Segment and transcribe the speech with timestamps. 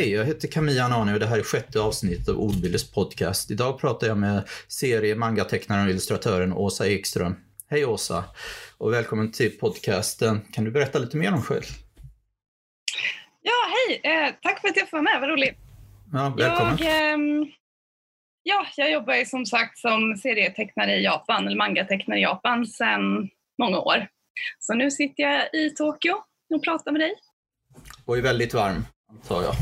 [0.00, 3.50] Hej, jag heter Camilla Anani och det här är sjätte avsnittet av Ordbilders podcast.
[3.50, 7.36] Idag pratar jag med serie mangatecknaren och illustratören Åsa Ekström.
[7.68, 8.24] Hej Åsa
[8.78, 10.40] och välkommen till podcasten.
[10.52, 11.62] Kan du berätta lite mer om dig själv?
[13.42, 14.00] Ja, hej!
[14.04, 15.58] Eh, tack för att jag får vara med, vad roligt.
[16.12, 16.76] Ja, välkommen.
[16.78, 17.46] Jag, ehm,
[18.42, 23.78] ja, jag jobbar som sagt som serietecknare i Japan, eller mangatecknare i Japan sedan många
[23.78, 24.08] år.
[24.58, 26.14] Så nu sitter jag i Tokyo
[26.54, 27.14] och pratar med dig.
[28.04, 29.54] Och är väldigt varm, antar jag.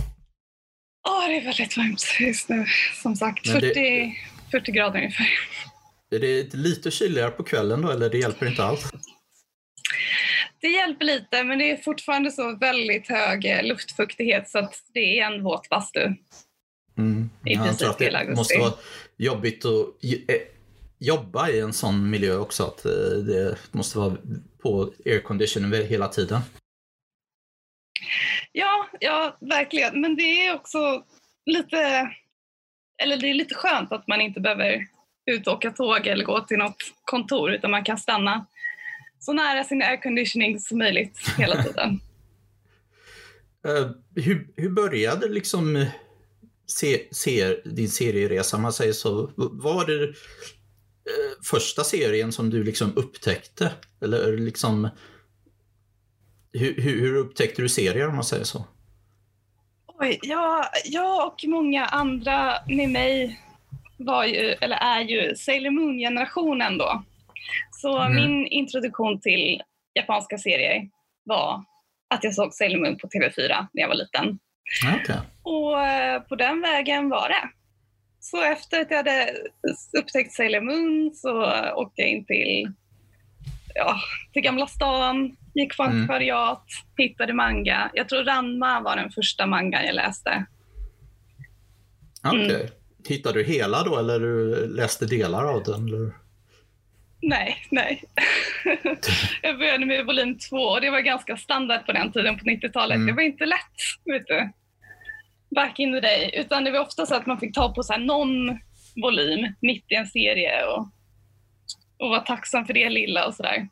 [1.09, 2.67] Ja, det är väldigt varmt just nu.
[3.03, 4.19] Som sagt, det- 40,
[4.51, 5.29] 40 grader ungefär.
[6.10, 8.91] Är det lite kyligare på kvällen då, eller det hjälper inte alls?
[10.60, 15.19] Det hjälper lite, men det är fortfarande så väldigt hög eh, luftfuktighet så att det
[15.21, 16.01] är en våt bastu.
[16.99, 17.30] Mm.
[17.47, 18.73] I jag princip tror att det måste vara
[19.16, 20.37] jobbigt att eh,
[20.99, 22.93] jobba i en sån miljö också, att eh,
[23.27, 24.16] det måste vara
[24.63, 26.41] på aircondition hela tiden.
[28.52, 30.01] Ja, ja, verkligen.
[30.01, 31.04] Men det är också
[31.46, 32.10] lite,
[33.02, 34.87] eller det är lite skönt att man inte behöver
[35.30, 38.46] ut och åka tåg eller gå till något kontor utan man kan stanna
[39.19, 42.01] så nära sin airconditioning som möjligt hela tiden.
[43.66, 45.87] Eh, hur, hur började liksom
[46.66, 49.30] se, se, din serieresa, man säger så?
[49.37, 53.73] Var det eh, första serien som du liksom upptäckte?
[54.01, 54.88] Eller liksom,
[56.52, 58.65] hur, hur, upptäckte du serier om man säger så?
[60.01, 63.41] Oj, jag, jag och många andra med mig
[63.96, 67.03] var ju, eller är ju Sailor Moon-generationen då.
[67.71, 68.15] Så Mm.
[68.15, 69.62] min introduktion till
[69.94, 70.88] japanska serier
[71.25, 71.64] var
[72.14, 74.38] att jag såg Sailor Moon på TV4 när jag var liten.
[74.82, 75.16] Ja, Okej.
[75.42, 77.50] Och eh, på den vägen var det.
[78.20, 79.34] Så efter att jag hade
[79.98, 81.42] upptäckt Sailor Moon så
[81.75, 82.72] åkte jag in till,
[83.78, 83.97] ja,
[84.33, 85.97] till Gamla stan, gick på Mm.
[85.97, 86.65] antikvariat,
[86.99, 87.91] hittade manga.
[87.94, 90.47] Jag tror Ranma var den första mangan jag läste.
[92.25, 92.55] Okej.
[92.55, 92.66] Mm.
[93.09, 95.89] Hittade du hela då eller du läste delar av den?
[95.89, 96.12] Eller?
[97.22, 98.05] Nej, nej.
[99.43, 102.95] jag började med volym två och det var ganska standard på den tiden på 90-talet.
[102.95, 103.06] Mm.
[103.06, 104.50] Det var inte lätt, vet du.
[105.55, 106.31] Back in the day.
[106.34, 108.59] Utan det var ofta så att man fick ta på så här någon
[109.03, 110.89] volym mitt i en serie och,
[111.98, 113.69] och vara tacksam för det lilla och sådär.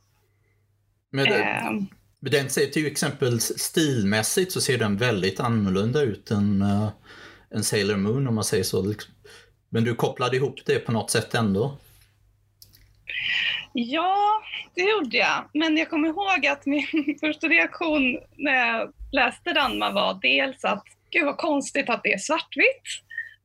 [1.10, 1.86] Men det, Ehm,
[2.20, 6.88] men den ser till exempel stilmässigt så ser den väldigt annorlunda ut än, uh,
[7.54, 8.82] än Sailor Moon om man säger så.
[8.82, 9.14] Liksom.
[9.68, 11.78] Men du kopplade ihop det på något sätt ändå?
[13.76, 14.42] ja,
[14.74, 15.50] det gjorde jag.
[15.54, 20.84] Men jag kommer ihåg att min första reaktion när jag läste Ranma var dels att
[21.10, 22.86] gud vad konstigt att det är svartvitt.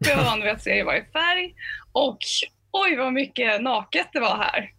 [0.04, 1.54] För jag var van vid att serier var i färg.
[1.92, 2.18] Och
[2.74, 4.72] oj vad mycket naket det var här.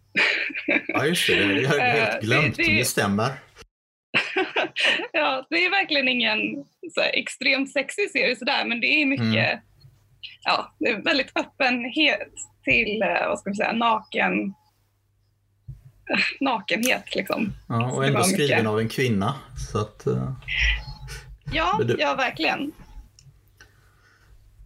[0.87, 1.35] Ja, just det.
[1.61, 2.55] Det har jag Eh, helt glömt.
[2.57, 3.31] det- Det, det- stämmer.
[5.11, 6.39] ja, det är verkligen ingen
[6.93, 9.59] så här, extremt sexig serie sådär, men det är mycket, Mm.
[10.43, 12.33] ja, det är väldigt öppenhet
[12.63, 14.53] till, eh, vad ska vi säga, naken,
[16.39, 17.53] nakenhet liksom.
[17.69, 18.67] Ja, och ändå skriven mycket.
[18.67, 19.35] av en kvinna.
[19.71, 20.31] Så att, eh,
[21.53, 22.71] Ja, du- ja verkligen.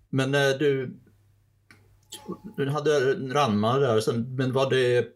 [0.10, 0.94] Men du,
[2.58, 5.08] du hade Ranma där, men var det...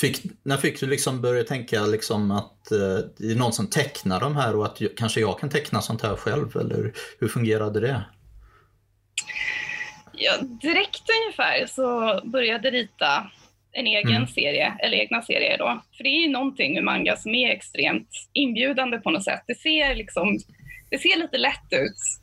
[0.00, 4.20] Fick, när fick du liksom börja tänka liksom att eh, det är någon som tecknar
[4.20, 6.56] de här och att kanske jag kan teckna sånt här själv?
[6.56, 8.04] Eller hur fungerade det?
[10.12, 13.30] Ja, direkt ungefär så började jag rita
[13.72, 14.26] en egen Mm.
[14.28, 15.82] serie, eller egna serier då.
[15.96, 19.42] För det är ju någonting med manga som är extremt inbjudande på något sätt.
[19.46, 20.38] Det ser liksom,
[20.90, 22.21] det ser lite lätt ut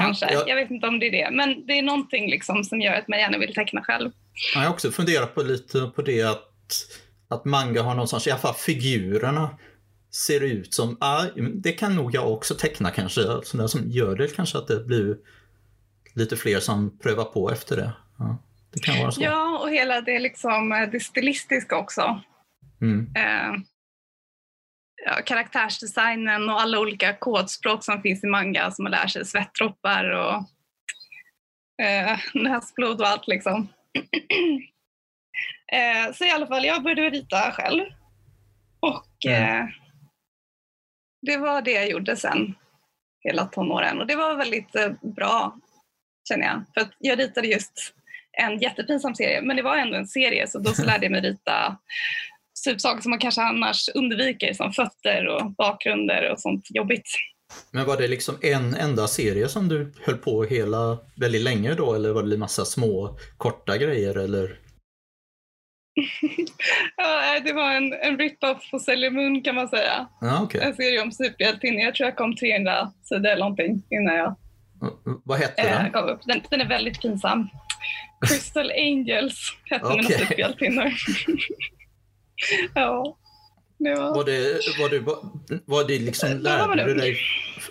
[0.00, 0.32] kanske.
[0.32, 1.36] Jag, Jag vet inte om det är det.
[1.36, 4.10] Men det är någonting liksom som gör att man gärna vill teckna själv.
[4.54, 6.48] jag har också funderat på lite på det att,
[7.28, 9.58] att manga har någon sorts, i alla fall figurerna
[10.10, 11.24] ser ut som, ah,
[11.54, 13.20] det kan nog jag också teckna kanske.
[13.42, 15.16] Sådär som gör det kanske att det blir
[16.14, 17.92] lite fler som prövar på efter det.
[18.18, 18.38] Ja,
[18.72, 19.22] det kan vara så.
[19.22, 22.20] Ja, och hela det, liksom, eh, det stilistiska också.
[22.80, 23.12] Mm.
[23.16, 23.60] Eh,
[25.04, 29.26] ja, karaktärsdesignen och alla olika kodspråk som finns i manga som man lär sig.
[29.26, 30.34] Svettdroppar och
[31.84, 33.68] eh, näsblod och allt liksom.
[35.72, 37.84] eh, så i alla fall, jag började rita själv.
[38.80, 39.60] Och Mm.
[39.60, 39.68] eh,
[41.26, 42.54] det var det jag gjorde sen
[43.20, 44.00] hela tonåren.
[44.00, 45.58] Och det var väldigt eh, bra,
[46.28, 46.62] känner jag.
[46.74, 47.94] För att jag ritade just
[48.32, 51.20] en jättepinsam serie, men det var ändå en serie så då så lärde jag mig
[51.20, 51.76] rita
[52.64, 57.08] typ saker som man kanske annars undviker som fötter och bakgrunder och sånt jobbigt.
[57.70, 61.94] Men var det liksom en enda serie som du höll på hela väldigt länge då
[61.94, 64.58] eller var det massa små korta grejer eller?
[66.96, 70.08] ja, det var en, en rip-off på Sailor Moon kan man säga.
[70.20, 70.60] Ja, okay.
[70.60, 71.80] En serie om superhjältinnor.
[71.80, 74.36] Jag tror jag kom 300 sidor eller någonting innan jag
[75.24, 75.86] Vad hette den?
[75.86, 76.20] eh, gav upp.
[76.24, 77.48] Den, den är väldigt pinsam.
[78.28, 80.18] Crystal Angels hette mina Okej.
[80.18, 80.92] superhjältinnor.
[82.74, 83.18] ja.
[83.78, 84.14] Det var...
[84.14, 85.00] Var det, var det,
[85.66, 87.16] var det liksom, man lärde du dig,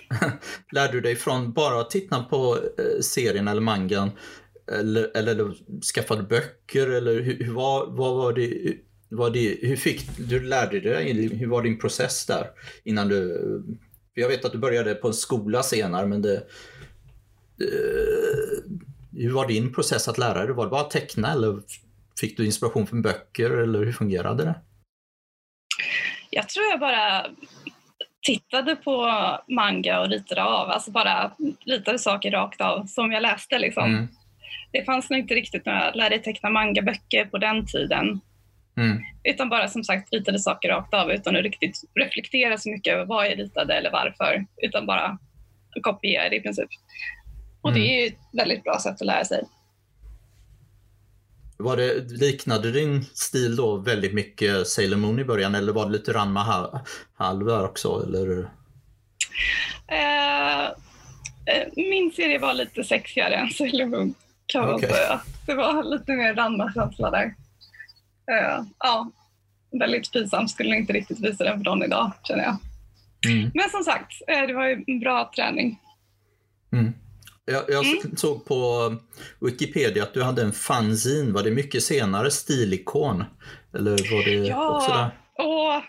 [0.71, 4.11] lärde du dig från bara att titta på eh, serien eller mangan?
[4.71, 5.53] Eller, eller
[5.95, 6.87] skaffade böcker?
[6.87, 8.77] Eller hur, hur, var, vad var det,
[9.09, 11.27] var det, hur fick du lärde dig?
[11.35, 12.47] Hur var din process där?
[12.83, 13.41] Innan du,
[14.13, 16.35] jag vet att du började på en skola senare, men det,
[17.61, 18.63] eh,
[19.13, 20.55] hur var din process att lära dig?
[20.55, 21.61] Var det bara att teckna eller
[22.19, 24.55] fick du inspiration från böcker eller hur fungerade det?
[26.29, 27.25] Jag tror jag bara
[28.21, 29.11] tittade på
[29.47, 30.69] manga och ritade av.
[30.69, 31.31] Alltså bara
[31.65, 33.59] ritade saker rakt av som jag läste.
[33.59, 33.85] Liksom.
[33.85, 34.07] Mm.
[34.71, 38.21] Det fanns nog inte riktigt några lär dig teckna mangaböcker på den tiden.
[38.77, 38.97] Mm.
[39.23, 43.05] Utan bara som sagt ritade saker rakt av utan att riktigt reflektera så mycket över
[43.05, 44.45] vad jag ritade eller varför.
[44.57, 45.17] Utan bara
[45.81, 46.69] kopierade i princip.
[47.61, 49.43] Och det är ju ett väldigt bra sätt att lära sig.
[51.61, 55.91] Var det, liknade din stil då väldigt mycket Sailor Moon i början eller var det
[55.91, 56.81] lite Ranma ha-
[57.13, 58.03] halv där också?
[58.07, 58.49] Eller?
[59.87, 64.13] Eh, eh, min serie var lite sexigare än Sailor Moon
[64.45, 64.89] kan man Okej.
[64.89, 65.21] säga.
[65.45, 67.35] Det var lite mer Ranma-känsla där.
[68.31, 69.11] Eh, ja,
[69.79, 70.47] väldigt pinsam.
[70.47, 72.57] Skulle inte riktigt visa den för någon idag känner jag.
[73.31, 73.51] Mm.
[73.53, 75.79] Men som sagt, eh, det var ju en bra träning.
[76.73, 76.93] Mm.
[77.45, 78.17] Jag, jag Mm.
[78.17, 78.93] såg på
[79.41, 81.31] Wikipedia att du hade en fanzine.
[81.33, 83.23] Var det mycket senare stilikon?
[83.73, 84.77] Eller var det Ja.
[84.77, 85.09] också där?
[85.37, 85.81] Åh,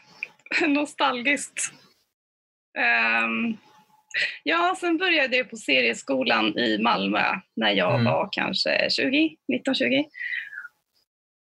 [0.68, 1.72] nostalgiskt.
[2.78, 3.56] Ehm,
[4.42, 7.22] ja, sen började jag på serieskolan i Malmö
[7.56, 8.04] när jag Mm.
[8.04, 10.04] var kanske 20, 19-20.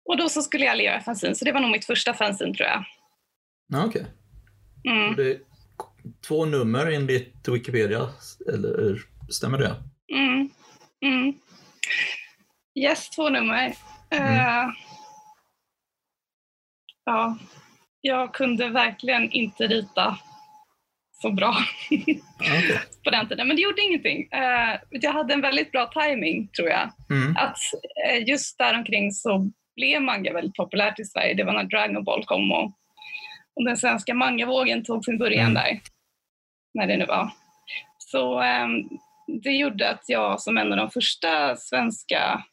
[0.04, 2.68] Och då så skulle jag göra fanzine, så det var nog mitt första fanzine tror
[2.68, 2.84] jag.
[3.72, 4.06] Ja, okej.
[4.84, 5.16] Mm.
[5.16, 5.38] Det är
[6.26, 8.08] Två nummer enligt Wikipedia,
[8.48, 8.98] eller
[9.30, 9.74] stämmer det?
[10.14, 10.50] Mm.
[11.04, 11.34] Mm.
[12.74, 13.74] Yes, två nummer.
[14.10, 14.66] Eh,
[17.04, 17.36] ja,
[18.00, 20.18] jag kunde verkligen inte rita
[21.22, 21.54] så bra
[21.90, 22.80] Ja, okej.
[23.04, 24.28] på den tiden, men det gjorde ingenting.
[24.32, 26.90] Eh, jag hade en väldigt bra timing tror jag.
[27.10, 27.36] Mm.
[27.36, 27.58] Att
[28.08, 31.34] eh, just däromkring så blev manga väldigt populärt i Sverige.
[31.34, 32.64] Det var när Dragon Ball kom och,
[33.56, 35.54] och den svenska mangavågen tog sin början Mm.
[35.54, 35.80] där.
[36.74, 37.30] När det nu var.
[37.98, 38.88] Så ehm,
[39.42, 42.44] det gjorde att jag som en av de första svenska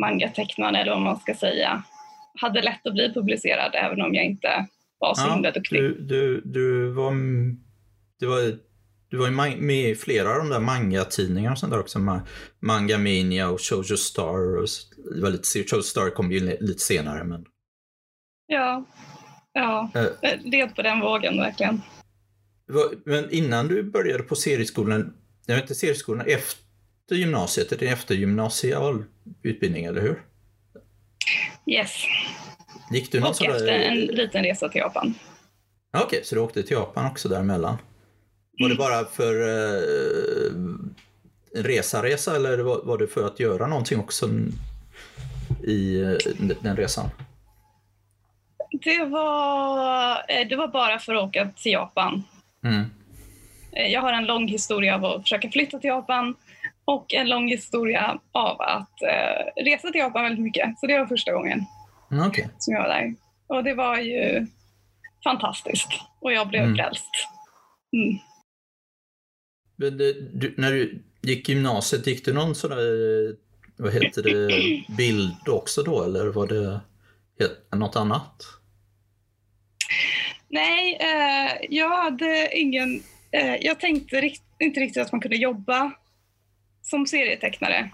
[0.00, 1.82] mangatecknarna, eller vad man ska säga,
[2.40, 4.66] hade lätt att bli publicerad även om jag inte
[4.98, 5.80] var så himla duktig.
[5.80, 7.12] du, du, du var,
[8.18, 8.58] du var,
[9.08, 9.30] du var
[9.60, 11.98] med i flera av de där manga-tidningarna och sånt där också.
[11.98, 12.20] Ma-
[12.60, 14.56] Manga Mania och Shoujo Star.
[14.58, 14.66] Och,
[15.14, 17.24] det var lite, Shoujo Star kom ju li- lite senare.
[17.24, 17.44] Men,
[18.46, 18.84] Ja,
[19.52, 19.90] ja.
[19.94, 21.80] eh, jag led på den vågen verkligen.
[23.04, 25.14] men innan du började på serieskolan,
[25.46, 29.04] jag vet inte serieskolan, efter gymnasiet, är det efter gymnasial
[29.42, 30.22] utbildning, eller hur?
[31.66, 32.04] Yes.
[32.90, 35.14] Gick du någon Och där- efter en liten resa till Japan.
[35.92, 37.76] Ja, Okej, så du åkte till Japan också däremellan?
[38.58, 40.52] Var det bara för eh,
[41.56, 44.28] en resa-resa eller var, var det för att göra någonting också
[45.64, 46.10] i eh,
[46.62, 47.10] den resan?
[48.84, 52.22] Det var, eh, det var bara för att åka till Japan.
[52.64, 52.84] Mm.
[53.76, 56.36] Eh, Jag har en lång historia av att försöka flytta till Japan
[56.84, 60.78] och en lång historia av att eh, resa till Japan väldigt mycket.
[60.78, 61.64] Så det var första gången
[62.10, 62.48] Mm, Okej.
[62.58, 63.14] som jag var där.
[63.46, 64.46] Och det var ju
[65.24, 65.88] fantastiskt.
[66.20, 66.76] Och jag blev Mm.
[66.76, 67.10] frälst.
[67.92, 68.18] Mm.
[69.76, 69.90] Det,
[70.40, 73.36] du, när du gick gymnasiet, gick du någon sån där,
[73.76, 74.48] vad heter det,
[74.96, 76.80] bild också då eller var det
[77.76, 78.42] något annat?
[80.48, 83.02] Nej, eh, jag hade ingen...
[83.34, 85.92] Eh, jag tänkte rikt, inte riktigt att man kunde jobba
[86.82, 87.90] som serietecknare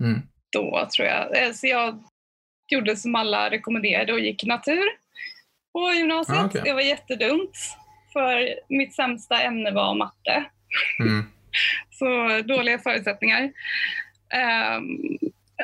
[0.00, 0.22] Mm.
[0.52, 1.42] då, tror jag.
[1.42, 2.02] Eh, så jag
[2.72, 4.84] gjorde som alla rekommenderade och gick natur
[5.72, 6.38] på gymnasiet.
[6.38, 6.60] Ah, okej.
[6.64, 7.58] Det var jättedumt,
[8.12, 10.44] för mitt sämsta ämne var matte.
[11.00, 11.24] Mm.
[11.90, 13.52] Så dåliga förutsättningar.
[14.34, 14.98] Ehm,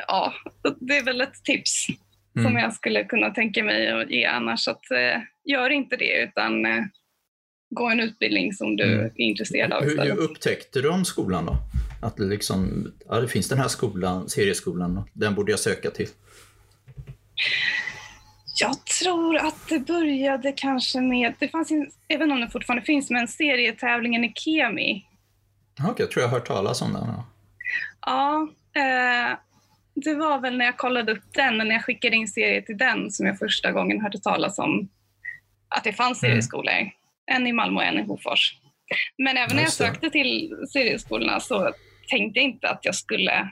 [0.07, 0.33] ja,
[0.79, 1.85] det är väl ett tips
[2.33, 2.57] som Mm.
[2.63, 4.67] jag skulle kunna tänka mig att ge annars.
[4.67, 6.83] Att, eh, gör inte det utan eh,
[7.69, 9.05] gå en utbildning som du Mm.
[9.05, 10.13] är intresserad av Hur, istället.
[10.13, 11.57] hur upptäckte du om skolan då?
[12.01, 16.07] Att det liksom, ja det finns den här skolan, serieskolan, den borde jag söka till.
[18.59, 23.09] Jag tror att det började kanske med, det fanns en, inte om det fortfarande finns,
[23.09, 25.05] men serietävlingen i Kemi.
[25.79, 27.03] Okej, jag tror jag har hört talas om den.
[27.07, 27.25] Ja.
[28.05, 28.47] Ja,
[28.81, 29.37] eh,
[29.95, 33.11] det var väl när jag kollade upp den, när jag skickade in serier till den
[33.11, 34.89] som jag första gången hörde talas om
[35.75, 36.35] att det fanns Mm.
[37.31, 38.53] En i Malmö och en i Hofors.
[39.17, 39.71] Men även när jag det.
[39.71, 41.73] sökte till serieskolorna så
[42.09, 43.51] tänkte jag inte att jag skulle,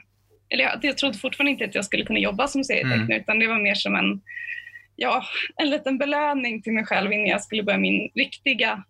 [0.50, 3.20] eller jag, jag trodde fortfarande inte att jag skulle kunna jobba som serietecknare Mm.
[3.20, 4.20] utan det var mer som en,
[4.96, 5.24] ja,
[5.56, 8.84] en liten belöning till mig själv innan jag skulle börja min riktiga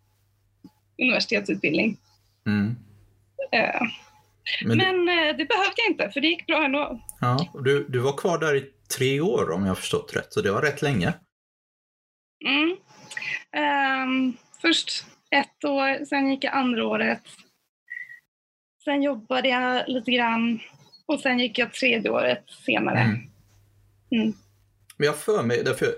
[1.03, 1.97] universitetsutbildning.
[2.47, 2.77] Mm.
[3.53, 3.81] Eh,
[4.65, 7.01] Men, Men eh, det behövde jag inte för det gick bra ändå.
[7.21, 8.65] ja, du, du var kvar där i
[8.97, 11.13] tre år om jag har förstått rätt, så det var rätt länge.
[12.47, 12.77] Mm.
[13.57, 17.23] Ehm, först ett år, sen gick jag andra året.
[18.85, 20.61] Sen jobbade jag lite grann
[21.07, 22.99] och sen gick jag tredje året senare.
[22.99, 23.21] Mm.
[24.11, 24.33] Mm.
[24.97, 25.95] Men jag för mig därför,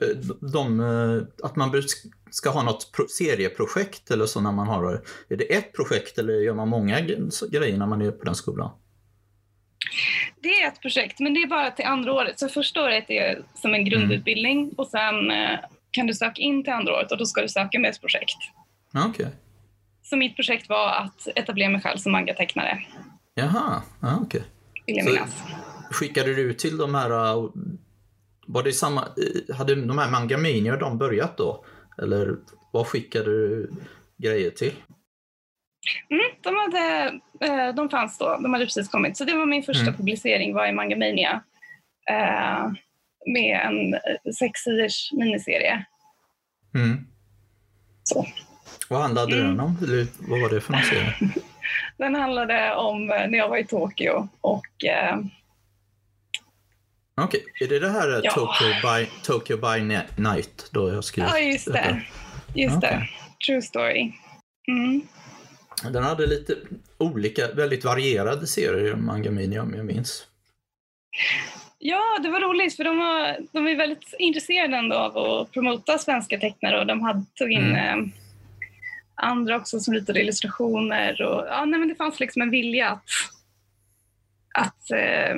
[0.53, 1.83] de, eh, att man
[2.31, 5.03] ska ha något pro- serieprojekt eller så när man har.
[5.29, 8.71] Är det ett projekt eller gör man många grejer när man är på den skolan?
[10.41, 12.39] Det är ett projekt, men det är bara till andra året.
[12.39, 15.59] Så första året är som en grundutbildning och sen eh,
[15.91, 18.37] kan du söka in till andra året och då ska du söka med ett projekt.
[19.09, 19.29] Okej.
[20.03, 22.79] Så mitt projekt var att etablera mig själv som mangatecknare,
[23.35, 24.43] Jaha, ja, okej.
[25.03, 25.43] Så- minnas.
[25.91, 27.51] Skickade du till de här, eh,
[28.47, 31.65] var det samma, eh, hade de här Mangamania de börjat då?
[32.03, 32.37] Eller
[32.73, 33.71] vad skickade du
[34.23, 34.73] grejer till?
[36.11, 37.07] Mm, de, hade,
[37.41, 39.17] eh, de fanns då, de hade precis kommit.
[39.17, 39.95] Så det var min första Mm.
[39.97, 41.43] publicering, var i Mangamania.
[43.33, 44.01] Med en
[44.35, 45.85] sexsiders miniserie.
[46.75, 47.07] Mm.
[48.03, 48.27] Så.
[48.89, 49.47] Vad handlade Mm.
[49.49, 49.77] den om?
[50.19, 51.15] Vad var det för någon serie?
[51.99, 55.19] Den handlade om eh, när jag var i Tokyo och eh,
[57.21, 58.31] Okej, är det det här eh, Ja.
[58.31, 60.69] Tokyo, by, Tokyo by Ni- Night?
[60.73, 62.03] Då jag skrivit ja, just det.
[62.55, 62.87] Just det.
[62.97, 63.11] Okej.
[63.47, 64.13] True story.
[64.69, 65.03] Mm.
[65.93, 66.55] Den hade lite
[66.99, 70.27] olika, väldigt varierade serier, Mangamini om jag minns.
[71.79, 75.99] Ja, det var roligt för de var, de var väldigt intresserade ändå av att promota
[75.99, 78.05] svenska tecknare och de hade, tog in Mm.
[78.05, 78.09] eh,
[79.15, 81.23] andra också som ritade illustrationer.
[81.23, 83.05] Och, ja, nej, men det fanns liksom en vilja att,
[84.59, 85.37] att eh,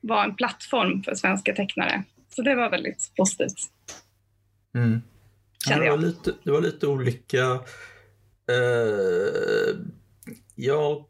[0.00, 2.02] vara en plattform för svenska tecknare.
[2.28, 3.58] Så det var väldigt positivt.
[4.74, 5.02] Mm.
[5.68, 6.04] Kände det, var jag.
[6.04, 7.44] lite, det var lite olika.
[8.50, 9.76] Eh,
[10.56, 11.04] jag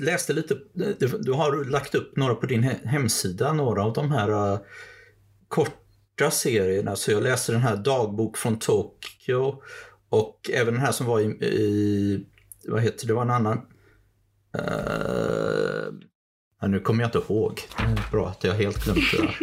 [0.00, 0.56] läste lite,
[1.20, 4.60] du, har lagt upp några på din hemsida, några av de här äh,
[5.48, 6.96] korta serierna.
[6.96, 9.62] Så jag läste den här Dagbok från Tokyo
[10.08, 12.26] och även den här som var i, i
[12.68, 13.60] vad heter det, det var en annan.
[14.58, 16.09] Äh,
[16.60, 17.60] ja, nu kommer jag inte ihåg.
[18.10, 19.36] Bra att jag helt glömt det där.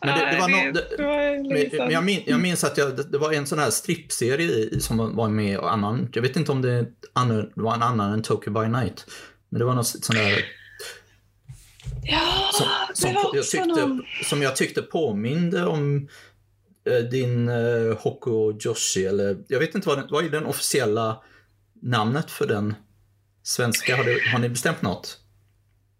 [0.00, 3.32] Men det- det var nå- det- Men, jag, min, jag minns att jag, det- var
[3.32, 6.08] en sån här strippserie som var med och annan.
[6.12, 6.86] Jag vet inte om det,
[7.54, 9.06] var en annan än Tokyo by Night.
[9.48, 10.44] Men det var någon sån där
[12.04, 14.02] Ja, som, som, jag tyckte, någon...
[14.24, 16.08] som jag tyckte påminde om
[16.90, 19.06] eh, din eh, Hoko Joshi.
[19.06, 21.22] Eller, jag vet inte vad, den, vad är den officiella
[21.82, 22.74] namnet för den
[23.42, 23.96] svenska?
[23.96, 25.18] Har, det, har ni bestämt något?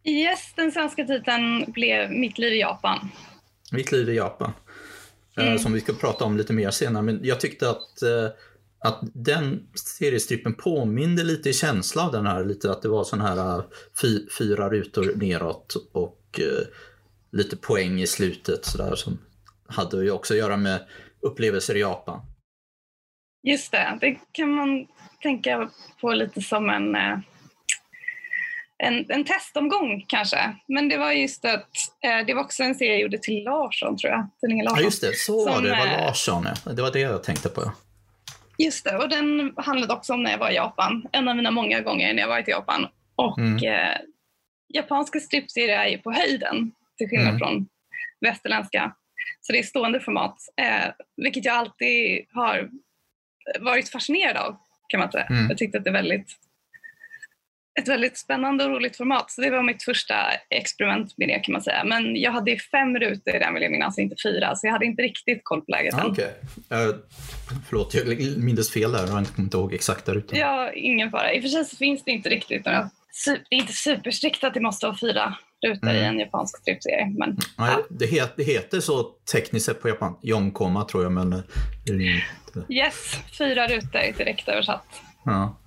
[0.04, 3.08] Yes, den svenska titeln blev Mitt liv i Japan.
[3.72, 4.52] Mitt liv i Japan.
[5.36, 5.58] Eh, Mm.
[5.58, 7.02] Som vi ska prata om lite mer senare.
[7.02, 8.28] Men jag tyckte att, eh,
[8.78, 12.44] att den seriestrippen påminde lite i känsla av den här.
[12.44, 13.64] Lite att det var sån här eh,
[14.00, 16.40] fy, fyra rutor neråt och
[17.32, 18.64] lite poäng i slutet.
[18.64, 19.18] Så där, som
[19.66, 20.86] hade ju också att göra med
[21.20, 22.20] upplevelser i Japan.
[23.42, 24.86] Just det, det kan man
[25.22, 26.96] tänka på lite som en,
[28.84, 30.56] en, en testomgång kanske.
[30.68, 31.68] Men det var just att
[32.04, 34.28] eh, det var också en serie jag gjorde till Larsson tror jag.
[34.40, 34.84] Till Inge Ja Larsson.
[34.84, 35.68] just det, så var det.
[35.68, 36.72] Det var eh, Larsson ja.
[36.72, 37.72] Det var det jag tänkte på.
[38.58, 41.06] Just det, och den handlade också om när jag var i Japan.
[41.12, 42.86] En av mina många gånger när jag varit i Japan.
[43.16, 43.56] Och Mm.
[43.64, 43.96] eh,
[44.74, 47.38] japanska strippserier är ju på höjden till skillnad Mm.
[47.38, 47.68] från
[48.20, 48.94] västerländska.
[49.40, 52.70] Så det är stående format, eh, vilket jag alltid har
[53.60, 54.56] varit fascinerad av
[54.88, 55.24] kan man säga.
[55.26, 55.48] Mm.
[55.48, 56.32] Jag tyckte att det är väldigt,
[57.80, 59.30] ett väldigt spännande och roligt format.
[59.30, 60.14] Så det var mitt första
[60.50, 61.84] experiment med det kan man säga.
[61.84, 64.56] Men jag hade fem rutor i den vill jag minnas, inte fyra.
[64.56, 66.10] Så jag hade inte riktigt koll på läget Ja, än.
[66.10, 66.34] Okej.
[66.70, 66.94] Eh,
[67.68, 68.98] förlåt, jag mindes fel där.
[69.00, 70.36] Jag har inte kommit ihåg exakt där ute.
[70.38, 71.32] Ja, ingen fara.
[71.32, 72.90] I och för sig så finns det inte riktigt några...
[73.24, 75.34] Det är inte superstrikt att det måste vara fyra
[75.66, 76.04] rutor i Mm.
[76.14, 77.06] en japansk strippserie.
[77.18, 79.02] Men Nej, det, het, det heter så
[79.32, 80.16] tekniskt sett på japan.
[80.22, 81.42] Yonkoma tror jag, men...
[82.68, 84.86] yes, fyra rutor direkt översatt.
[85.24, 85.58] Ja.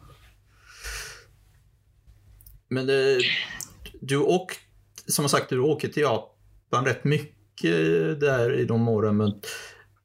[2.75, 3.21] Men det,
[4.01, 4.59] du åkt,
[5.07, 7.71] som sagt, du åker till Japan rätt mycket
[8.19, 9.17] där i de åren.
[9.17, 9.27] Men,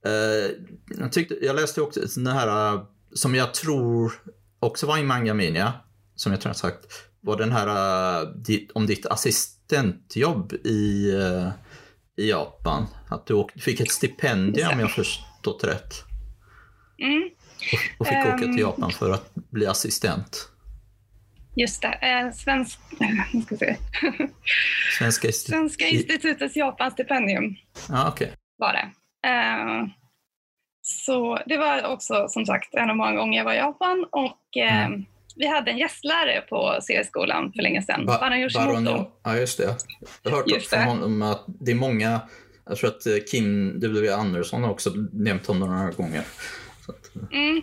[0.07, 0.50] eh,
[0.99, 2.83] jag, tyckte, jag läste också den här, eh,
[3.15, 4.12] som jag tror
[4.61, 5.73] också var i Mangamania,
[6.15, 6.87] som jag tror jag sagt,
[7.21, 7.67] var den här
[8.23, 11.49] eh, om ditt assist, studentjobb i, eh,
[12.17, 12.87] i Japan.
[13.09, 15.95] Att du fick ett stipendium om jag förstått rätt.
[16.99, 17.31] Mm,
[17.73, 18.57] Och, och fick åka Ehm.
[18.57, 20.49] till Japan för att bli assistent.
[21.61, 21.88] Just det.
[22.02, 22.79] Eh, svensk,
[23.47, 23.76] ska se.
[24.99, 27.57] Svenska esti- Svenska institutets Japanstipendium
[27.88, 28.33] Ja, okej.
[28.59, 28.88] var det.
[29.29, 29.87] Eh,
[30.83, 34.57] så det var också som sagt en av många gånger jag var i Japan och
[34.57, 35.05] eh, Mm.
[35.37, 38.73] vi hade en gästlärare på CS-skolan för länge sedan, Ba- Baron Yoshimoto.
[38.83, 39.76] Baron- Ja, just det.
[40.23, 40.87] Jag har hört Just från det.
[40.87, 42.21] honom att det är många,
[42.67, 44.09] jag tror att eh, Kim W.
[44.12, 46.23] Andersson har också nämnt honom några gånger.
[46.88, 47.62] Att, Mm.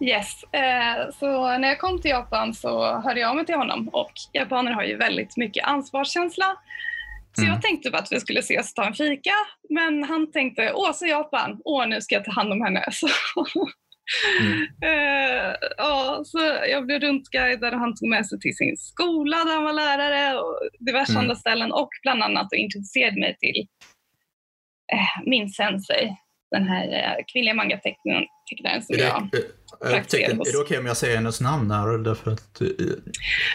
[0.00, 3.88] Yes, eh, så när jag kom till Japan så hörde jag av mig till honom
[3.88, 6.56] och japaner har ju väldigt mycket ansvarskänsla.
[7.32, 7.52] Så Mm.
[7.54, 9.32] jag tänkte på att vi skulle ses och ta en fika,
[9.70, 12.84] men han tänkte åh, så Japan, åh nu ska jag ta hand om henne.
[12.92, 13.08] Så,
[14.40, 14.62] Mm.
[14.84, 16.38] eh, ja, så
[16.70, 20.38] jag blev runtguidad och han tog med sig till sin skola där han var lärare
[20.38, 21.20] och diverse Mm.
[21.22, 23.66] andra ställen och bland annat och introducerade mig till
[24.92, 26.16] eh, min sensei,
[26.50, 26.88] den här
[27.18, 28.24] eh, kvinnliga mangatecknaren
[28.82, 29.30] som är det, jag
[29.92, 31.98] praktiserar hos- är det okej om jag säger hennes namn här?
[31.98, 32.66] Därför att, eh,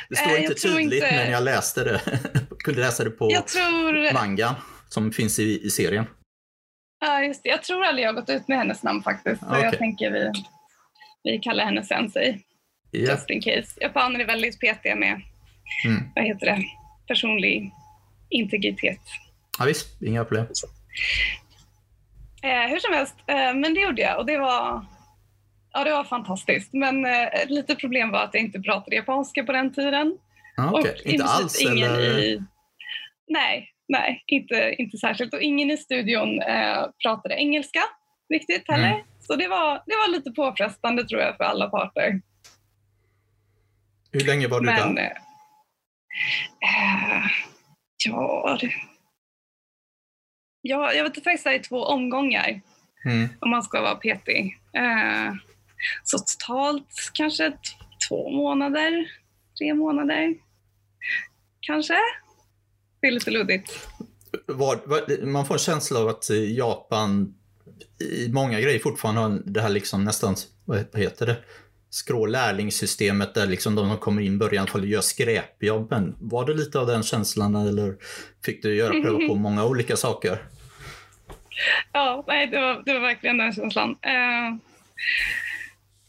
[0.10, 2.02] det står jag inte tydligt, inte- men jag läste det.
[2.64, 4.56] kunde läsa det på tror, mangan
[4.90, 6.06] som finns i, i serien.
[7.02, 7.50] ja, just det.
[7.50, 9.42] jag tror aldrig jag har gått ut med hennes namn faktiskt.
[9.42, 9.62] Så Okej.
[9.64, 10.32] jag tänker vi,
[11.24, 12.42] vi kallar henne sensei,
[12.92, 13.00] Ja.
[13.00, 13.68] just in case.
[13.82, 15.22] Japaner är väldigt petiga med,
[15.86, 16.04] Mm.
[16.16, 16.64] vad heter det,
[17.08, 17.72] personlig
[18.30, 19.00] integritet.
[19.60, 20.46] ja, visst, inga problem.
[22.44, 24.86] Eh, hur som helst, eh, men det gjorde jag och det var,
[25.74, 26.74] ja, det var fantastiskt.
[26.74, 30.18] Men eh, ett litet problem var att jag inte pratade japanska på den tiden.
[30.56, 31.02] Ja, Och okej.
[31.06, 32.20] i Inte alls ingen eller?
[32.20, 32.42] I,
[33.28, 35.34] nej, nej inte, inte särskilt.
[35.34, 37.80] Och ingen i studion eh, pratade engelska
[38.34, 38.88] riktigt heller.
[38.92, 39.02] Mm.
[39.20, 42.22] Så det var, det var lite påfrestande tror jag för alla parter.
[44.12, 45.02] Hur länge var du Men där?
[45.02, 45.08] eh,
[47.18, 47.24] eh,
[48.06, 48.72] ja, det,
[50.62, 51.10] ja, jag var
[51.44, 52.62] där i två omgångar
[53.06, 53.30] Mm.
[53.40, 54.60] om man ska vara petig.
[54.74, 55.34] Eh,
[56.04, 57.54] så totalt kanske
[58.10, 59.12] två månader,
[59.60, 60.36] tre månader
[61.62, 61.94] kanske.
[63.02, 63.88] Det är lite luddigt.
[64.48, 67.36] Var, var, man får en känsla av att eh, Japan
[68.00, 71.44] i många grejer fortfarande har det här liksom nästan, vad heter det,
[71.92, 76.16] skrå lärlingssystemet där liksom de kommer in i början och gör skräpjobben.
[76.20, 77.96] Var det lite av den känslan eller
[78.46, 80.38] fick du göra pröva på många olika saker?
[81.94, 83.90] Ja, nej, det, var, det var verkligen den känslan.
[84.02, 84.56] Eh,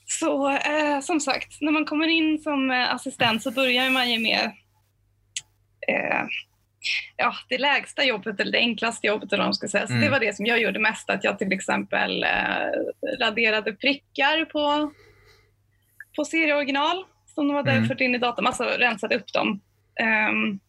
[0.07, 4.19] så eh, som sagt, när man kommer in som eh, assistent så börjar man ju
[4.19, 4.45] med
[5.89, 6.27] eh,
[7.17, 9.33] ja, det lägsta jobbet eller det enklaste jobbet.
[9.33, 9.87] Eller vad man ska säga.
[9.87, 10.05] Så Mm.
[10.05, 14.93] Det var det som jag gjorde mest, att jag till exempel eh, raderade prickar på,
[16.17, 17.89] på serieoriginal som de hade Mm.
[17.89, 19.61] fört in i datorn, alltså rensade upp dem.
[20.01, 20.61] Ehm,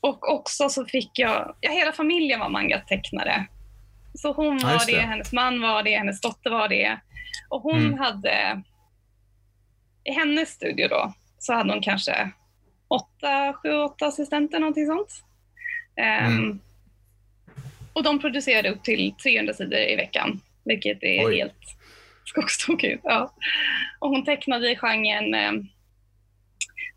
[0.00, 3.46] och också så fick jag, ja hela familjen var mangatecknare.
[4.14, 4.92] Så hon var det.
[4.92, 5.00] det.
[5.00, 7.00] hennes man var det, hennes dotter var det.
[7.48, 7.98] Och hon Mm.
[7.98, 8.62] hade,
[10.04, 12.30] i hennes studio då, så hade hon kanske
[12.88, 15.24] åtta, sju, åtta assistenter, någonting sånt.
[15.96, 16.60] Ehm, Mm.
[17.92, 21.36] Och de producerade upp till 300 sidor i veckan, vilket är Oj.
[21.38, 21.77] helt
[22.28, 23.00] skogstokigt.
[23.04, 23.32] Ja.
[23.98, 25.52] Och hon tecknade i genren, eh,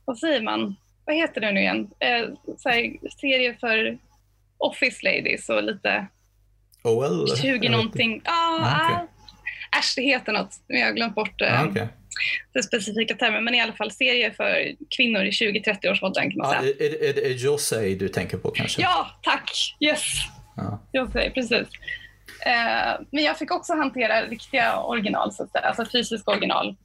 [0.05, 1.89] vad säger man, vad heter det nu igen?
[1.99, 2.25] Eh,
[2.57, 3.97] så här, serie för
[4.57, 6.05] office ladies och lite
[6.83, 7.05] OL?
[7.05, 7.35] eller?
[7.35, 8.21] 20 Jag vet någonting.
[8.25, 9.07] Ja, Ah, ah,
[9.79, 10.55] Äsch, det heter något.
[10.67, 11.87] Men jag har glömt bort eh, Ah, okej.
[12.53, 13.43] den specifika termen.
[13.43, 16.73] Men i alla fall serier för kvinnor i 20-30-årsåldern kan man ah, säga.
[16.79, 18.81] är, är, är det Josei du tänker på kanske?
[18.81, 19.75] Ja, tack!
[19.79, 20.01] Yes!
[20.91, 21.07] Ja.
[21.13, 21.67] Säger precis.
[22.45, 26.75] Eh, men jag fick också hantera riktiga original, så att säga, alltså fysiska original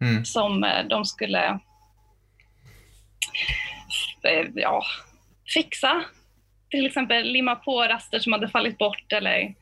[0.00, 0.24] Mm.
[0.24, 1.46] som eh, de skulle
[4.22, 4.82] eh, ja,
[5.54, 6.02] fixa.
[6.70, 9.54] Till exempel limma på raster som hade fallit bort eller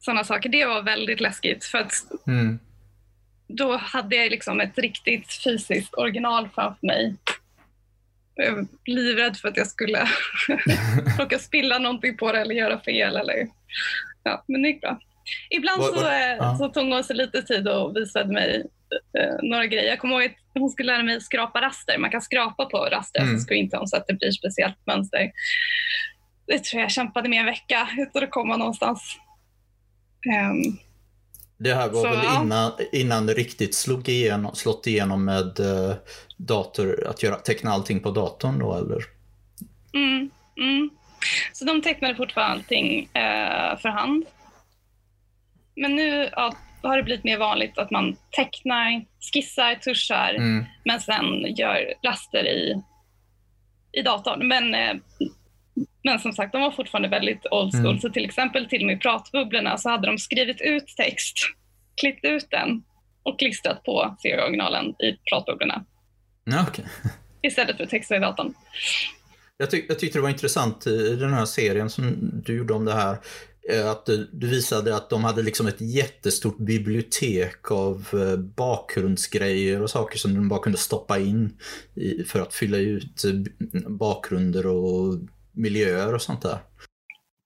[0.00, 0.48] sådana saker.
[0.48, 1.92] Det var väldigt läskigt för att
[2.26, 2.58] Mm.
[3.48, 7.16] då hade jag liksom ett riktigt fysiskt original framför mig.
[8.34, 10.06] Jag var livrädd för att jag skulle
[11.18, 13.16] råka spilla någonting på det eller göra fel.
[13.16, 13.48] Eller...
[14.22, 15.00] Ja, men det gick bra.
[15.50, 16.56] Ibland så, eh, ja.
[16.58, 18.66] så tog hon sig lite tid och visade mig
[19.18, 19.88] eh, några grejer.
[19.88, 21.98] Jag kommer ihåg att hon skulle lära mig skrapa raster.
[21.98, 23.38] Man kan skrapa på raster, Mm.
[23.38, 25.30] så ska inte hon så att det blir speciellt mönster.
[26.46, 29.16] Det tror jag kämpade med en vecka utan att komma någonstans.
[30.34, 30.78] Ehm,
[31.62, 35.94] Det här var Så, väl innan, innan det riktigt slog igenom, slått igenom med eh,
[36.36, 39.04] dator, att göra, teckna allting på datorn då eller?
[39.94, 40.90] Mm, mm.
[41.52, 44.24] Så de tecknade fortfarande allting eh, för hand.
[45.76, 50.64] Men nu ja, har det blivit mer vanligt att man tecknar, skissar, tuschar, Mm.
[50.84, 52.82] men sen gör raster i
[53.92, 54.48] i datorn.
[54.48, 54.94] Men, eh,
[56.04, 57.86] men som sagt, de var fortfarande väldigt old school.
[57.86, 58.00] Mm.
[58.00, 61.36] Så till exempel till och med i pratbubblorna så hade de skrivit ut text,
[62.00, 62.82] klippt ut den
[63.22, 65.84] och klistrat på serieoriginalen i pratbubblorna
[66.68, 66.84] okej.
[67.42, 68.54] istället för texten i datorn.
[69.56, 72.84] Jag, tyck, jag tyckte det var intressant i den här serien som du gjorde om
[72.84, 73.16] det här.
[73.72, 79.82] eh, Att du, du visade att de hade liksom ett jättestort bibliotek av eh, bakgrundsgrejer
[79.82, 81.56] och saker som de bara kunde stoppa in
[81.94, 85.18] i, för att fylla ut eh, bakgrunder och
[85.52, 86.58] miljöer och sånt där.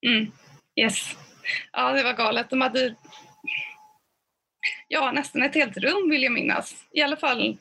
[0.06, 0.32] Mm.
[0.80, 1.16] Yes.
[1.72, 2.50] Ja, det var galet.
[2.50, 2.94] De hade
[4.88, 6.74] ja, nästan ett helt rum vill jag minnas.
[6.92, 7.56] I alla fall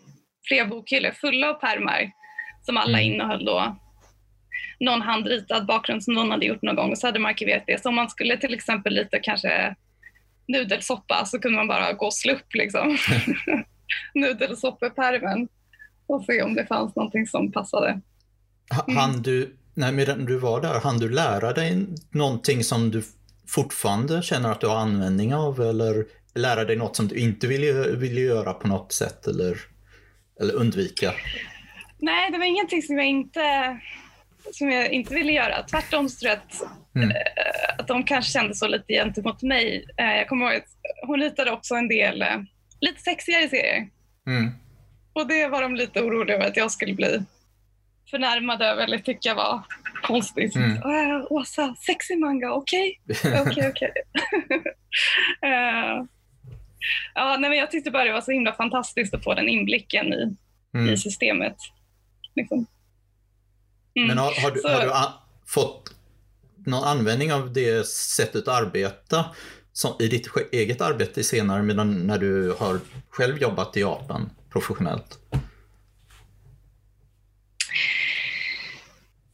[0.48, 2.12] flera bokhyllor fulla av pärmar
[2.62, 3.14] som alla Mm.
[3.14, 3.76] innehöll då
[4.80, 7.82] någon handritad bakgrund som någon hade gjort någon gång och så hade man arkiverat det.
[7.82, 9.76] Så om man skulle till exempel lite kanske
[10.48, 12.98] nudelsoppa så kunde man bara gå och slå upp liksom
[14.14, 15.48] nudelsoppepärmen
[16.08, 17.90] och se om det fanns någonting som passade.
[18.88, 18.98] Mm.
[18.98, 23.04] Han du, nej, medan du var där, han du lära dig någonting som du
[23.48, 27.62] fortfarande känner att du har användning av eller lära dig något som du inte vill,
[27.64, 29.58] gö- vill göra på något sätt eller,
[30.42, 31.12] eller undvika?
[31.98, 33.78] Nej, det var ingenting som jag inte,
[34.54, 35.64] som jag inte ville göra.
[35.64, 37.10] Tvärtom så tror jag att, Mm.
[37.12, 37.16] eh,
[37.80, 39.86] att de kanske kände så lite gentemot mig.
[39.98, 40.68] Eh, jag kommer ihåg att
[41.08, 42.28] hon ritade också en del eh,
[42.82, 43.88] lite sexigare serier.
[44.28, 44.52] Mm.
[45.14, 47.20] Och det var de lite oroliga över att jag skulle bli
[48.10, 49.62] förnärmad över eller tycka var
[50.04, 50.56] konstigt.
[50.56, 50.72] Mm.
[50.78, 53.02] Äh, Åsa, sexig manga, okej?
[53.48, 53.92] Okej, okej.
[55.42, 56.06] Eh,
[57.16, 60.14] Ja, nej, men jag tyckte bara det var så himla fantastiskt att få den inblicken
[60.14, 60.36] i,
[60.74, 60.94] Mm.
[60.94, 61.56] i systemet.
[62.36, 62.66] Liksom.
[63.96, 64.08] Mm.
[64.08, 64.92] Men har, har du, Så- har du
[65.48, 65.94] fått
[66.66, 69.26] någon användning av det sättet att arbeta
[69.74, 75.20] som, i ditt eget arbete senare medan när du har själv jobbat i Japan professionellt?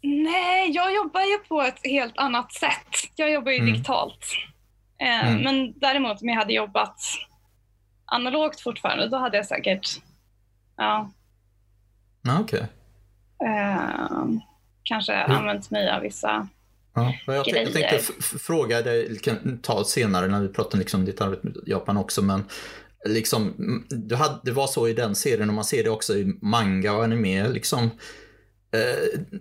[0.04, 2.88] Nej, jag jobbar ju på ett helt annat sätt.
[3.16, 3.74] Jag jobbar ju Mm.
[3.74, 4.26] digitalt.
[5.02, 5.42] Eh, Mm.
[5.44, 6.98] Men däremot om jag hade jobbat
[8.06, 9.90] analogt fortfarande, då hade jag säkert
[10.78, 11.12] ja,
[12.40, 12.66] okej.
[13.46, 14.26] eh,
[14.84, 15.38] kanske Mm.
[15.38, 16.48] använt mig av vissa...
[16.94, 18.38] Ja, jag, tänkte- jag tänkte Grejer.
[18.40, 22.22] fråga dig, kan ta senare när vi pratar liksom om ditt arbete med Japan också,
[22.22, 22.44] men
[23.08, 26.14] liksom, mm, du hade, det var så i den serien och man ser det också
[26.18, 27.90] i manga och anime, liksom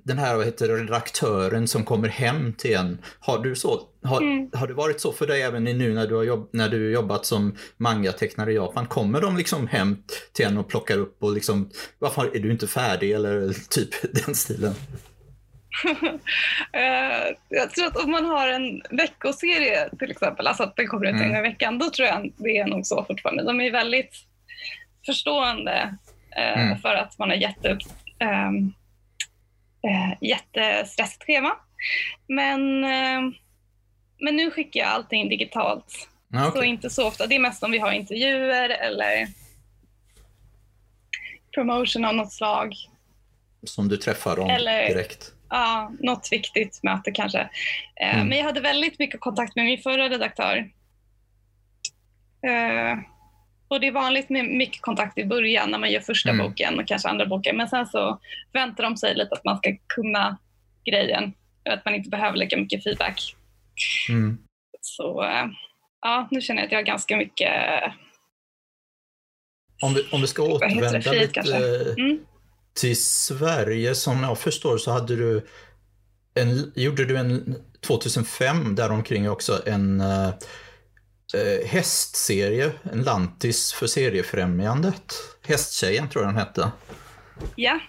[0.04, 2.98] den här vad heter redaktören som kommer hem till en.
[3.20, 4.50] Har, du så, har, Mm.
[4.54, 7.26] har det varit så för dig även nu när du har jobb, när du jobbat
[7.26, 8.86] som mangatecknare i Japan?
[8.86, 12.66] Kommer de liksom hem till en och plockar upp och liksom, varför är du inte
[12.68, 13.90] färdig eller typ
[14.26, 14.74] den stilen?
[16.72, 21.06] Eh, jag tror att om man har en veckoserie till exempel, alltså att den kommer
[21.06, 21.28] ut en Mm.
[21.28, 23.42] gång i veckan, då tror jag det är nog så fortfarande.
[23.44, 24.10] De är väldigt
[25.06, 25.94] förstående
[26.36, 26.78] eh, Mm.
[26.78, 27.78] för att man har gett upp
[28.48, 28.72] um,
[29.88, 31.52] uh, jättestressigt schema.
[32.28, 33.20] Men, eh,
[34.20, 36.08] men nu skickar jag allting digitalt.
[36.32, 37.26] Ja, Så inte så ofta.
[37.26, 39.26] Det är mest om vi har intervjuer eller
[41.54, 42.74] promotion av något slag.
[43.66, 45.32] Som du träffar dem Eller- direkt.
[45.48, 47.38] Ja, något viktigt möte kanske.
[48.00, 48.28] Eh, Mm.
[48.28, 50.70] Men jag hade väldigt mycket kontakt med min förra redaktör.
[53.70, 56.46] Eh, och det är vanligt med mycket kontakt i början när man gör första Mm.
[56.46, 57.56] boken och kanske andra boken.
[57.56, 58.20] Men sen så
[58.52, 60.38] väntar de sig lite att man ska kunna
[60.84, 61.32] grejen.
[61.70, 63.36] Att man inte behöver lika mycket feedback.
[64.08, 64.38] Mm.
[64.80, 65.46] Så eh,
[66.00, 67.52] ja, nu känner jag att jag har ganska mycket...
[69.82, 70.52] Om vi, om vi ska det?
[70.52, 72.18] återvända Frihet lite eh, Mm.
[72.74, 75.46] till Sverige, som jag förstår så hade du
[76.34, 80.02] en, gjorde du en 2005 däromkring också en
[81.34, 85.14] eh, eh, hästserie, en lantis för seriefrämjandet.
[85.46, 86.70] Hästtjejen tror jag den hette.
[87.56, 87.80] Ja.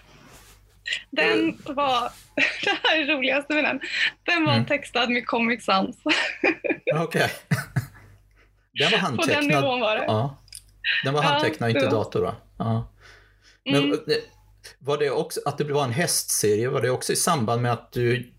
[1.10, 2.10] Den var...
[2.64, 3.80] det här är det roligaste med den.
[4.26, 4.66] Den var Mm.
[4.66, 5.96] textad med Comic Sans.
[6.94, 7.30] Okej.
[8.78, 9.44] Den var På den handtecknad.
[9.46, 10.04] nivån var det.
[10.04, 10.38] Ja.
[11.04, 12.34] Den var Ja, handtecknad, det inte var- dator va?
[12.58, 12.92] Ja.
[13.64, 13.92] Men Mm.
[13.92, 13.98] eh,
[14.78, 17.92] var det också, att det var en hästserie, var det också i samband med att
[17.92, 18.32] du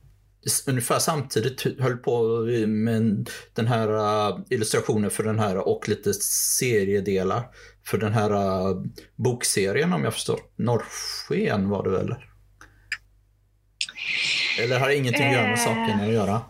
[0.67, 2.21] ungefär samtidigt höll på
[2.67, 6.13] med den här uh, illustrationen för den här och lite
[6.59, 7.43] seriedelar
[7.85, 8.83] för den här uh,
[9.15, 10.39] bokserien om jag förstår.
[10.55, 12.15] Norrsken var det väl?
[14.61, 16.41] Eller har det ingenting att göra med Eh, saken att göra?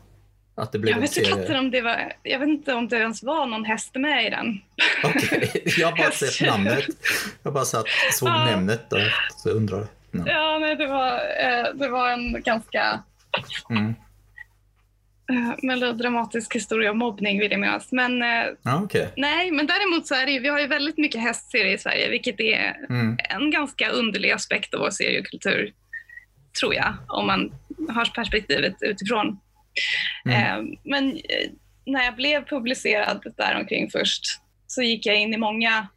[0.56, 3.23] Att det blev Jag vet, inte om det var, jag vet inte om det ens
[3.23, 4.60] var någon häst med i den.
[5.03, 6.86] Okej, jag har bara sett namnet.
[7.43, 8.45] Jag har bara satt, såg Ja.
[8.45, 8.99] nämnet och
[9.38, 9.88] så undrar.
[10.12, 10.23] Ja.
[10.25, 13.03] Ja, nej, det, var, eh, det var en ganska
[13.69, 13.96] Mm.
[15.32, 17.91] eh, melodramatisk historia om mobbning vill jag minnas.
[17.91, 19.13] Men eh, Ja, okej.
[19.17, 22.10] nej, men däremot så är det ju, vi har ju väldigt mycket hästserier i Sverige,
[22.10, 23.17] vilket är Mm.
[23.30, 25.74] en ganska underlig aspekt av vår seriekultur.
[26.60, 27.52] tror jag, om man
[27.89, 29.39] har perspektivet utifrån.
[30.26, 30.38] Mm.
[30.43, 31.50] Eh, men eh,
[31.86, 34.24] när jag blev publicerad däromkring först
[34.67, 35.88] så gick jag in i många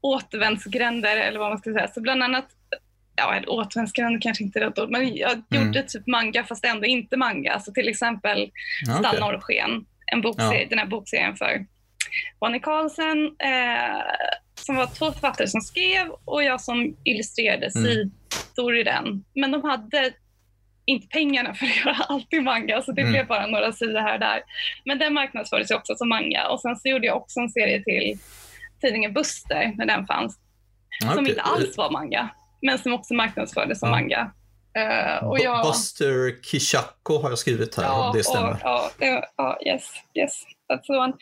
[0.00, 1.88] återvändsgränder eller vad man ska säga.
[1.88, 2.46] Så bland annat,
[3.16, 5.44] ja återvändsgränder kanske inte är rätt ord, men jag mm.
[5.50, 7.60] gjorde typ manga fast ändå inte manga.
[7.60, 8.50] Så till exempel
[8.88, 8.98] okay.
[8.98, 10.68] Stan Norrsken, en bokserie, ja.
[10.68, 11.66] den här bokserien för
[12.40, 14.02] Bonnie Carlsen, eh,
[14.54, 18.10] som var två författare som skrev och jag som illustrerade mm.
[18.54, 19.24] sidor i den.
[19.34, 20.12] Men de hade
[20.84, 23.12] inte pengarna för att göra allt i manga, så det mm.
[23.12, 24.42] blev bara några sidor här och där.
[24.84, 28.18] Men den marknadsfördes också som manga och sen så gjorde jag också en serie till
[28.80, 30.38] tidningen Buster när den fanns,
[31.04, 31.14] okay.
[31.14, 32.30] som inte alls var manga,
[32.62, 34.32] men som också marknadsfördes som manga.
[34.78, 35.64] Uh, och jag...
[35.64, 38.60] Buster Kishako har jag skrivit här, ja, om det stämmer.
[38.62, 38.90] Ja,
[39.36, 40.44] ja, yes, yes,
[40.86, 41.12] the one.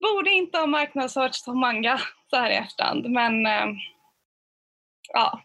[0.00, 3.76] Borde inte ha marknadsförts som manga så här i efterhand, men uh,
[5.12, 5.42] ja.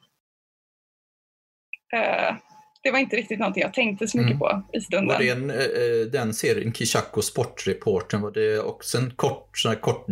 [1.96, 2.36] Uh,
[2.84, 4.40] det var inte riktigt någonting jag tänkte så mycket mm.
[4.40, 5.08] på i stunden.
[5.08, 10.06] Var det en, den serien, Kishako Sportreporten, var det också en kort, sån kort,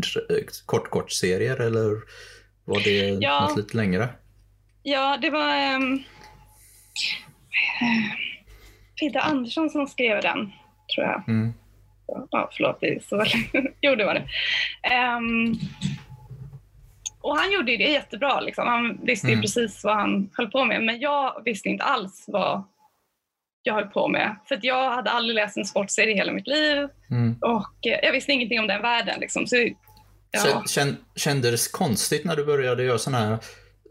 [0.65, 1.97] kort, kort serier eller
[2.65, 3.47] var det ja.
[3.47, 4.09] något lite längre?
[4.89, 6.03] Ja, det var um,
[8.99, 10.51] Peter Andersson som skrev den,
[10.95, 11.23] tror jag.
[11.27, 11.53] Mm.
[12.31, 13.23] Ja, förlåt, det är så
[13.81, 14.27] Jo, det var det.
[15.17, 15.59] Um,
[17.21, 18.39] och han gjorde det jättebra.
[18.39, 18.67] Liksom.
[18.67, 19.41] Han visste mm.
[19.41, 20.83] precis vad han höll på med.
[20.83, 22.63] Men jag visste inte alls vad
[23.63, 24.35] jag höll på med.
[24.47, 26.87] För jag hade aldrig läst en sportserie i hela mitt liv.
[27.11, 27.35] Mm.
[27.41, 29.19] Och eh, jag visste ingenting om den världen.
[29.19, 29.47] Liksom.
[29.47, 29.55] Så,
[30.31, 30.63] ja.
[31.15, 33.37] Kändes det konstigt när du började göra sådana här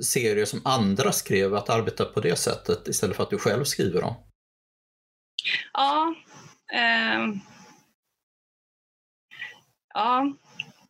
[0.04, 4.00] serier som andra skrev, att arbeta på det sättet istället för att du själv skriver
[4.00, 4.14] dem?
[5.72, 6.14] Ja.
[6.74, 7.34] Eh,
[9.94, 10.32] ja.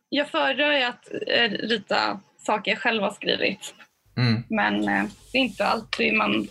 [0.09, 3.75] Jag föredrar ju att eh, rita saker jag själv har skrivit.
[4.17, 4.43] Mm.
[4.49, 6.47] Men eh, det är inte alltid man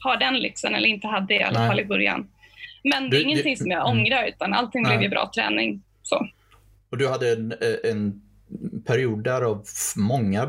[0.00, 1.68] har den lyxen, eller inte hade det i alla Nej.
[1.68, 2.30] fall i början.
[2.84, 3.98] Men det är du, ingenting du, som jag mm.
[3.98, 4.90] ångrar, utan allting Nej.
[4.90, 5.82] blev ju bra träning.
[6.02, 6.26] Så.
[6.90, 7.54] Och du hade en,
[7.84, 8.22] en
[8.86, 9.64] period där av
[9.96, 10.46] många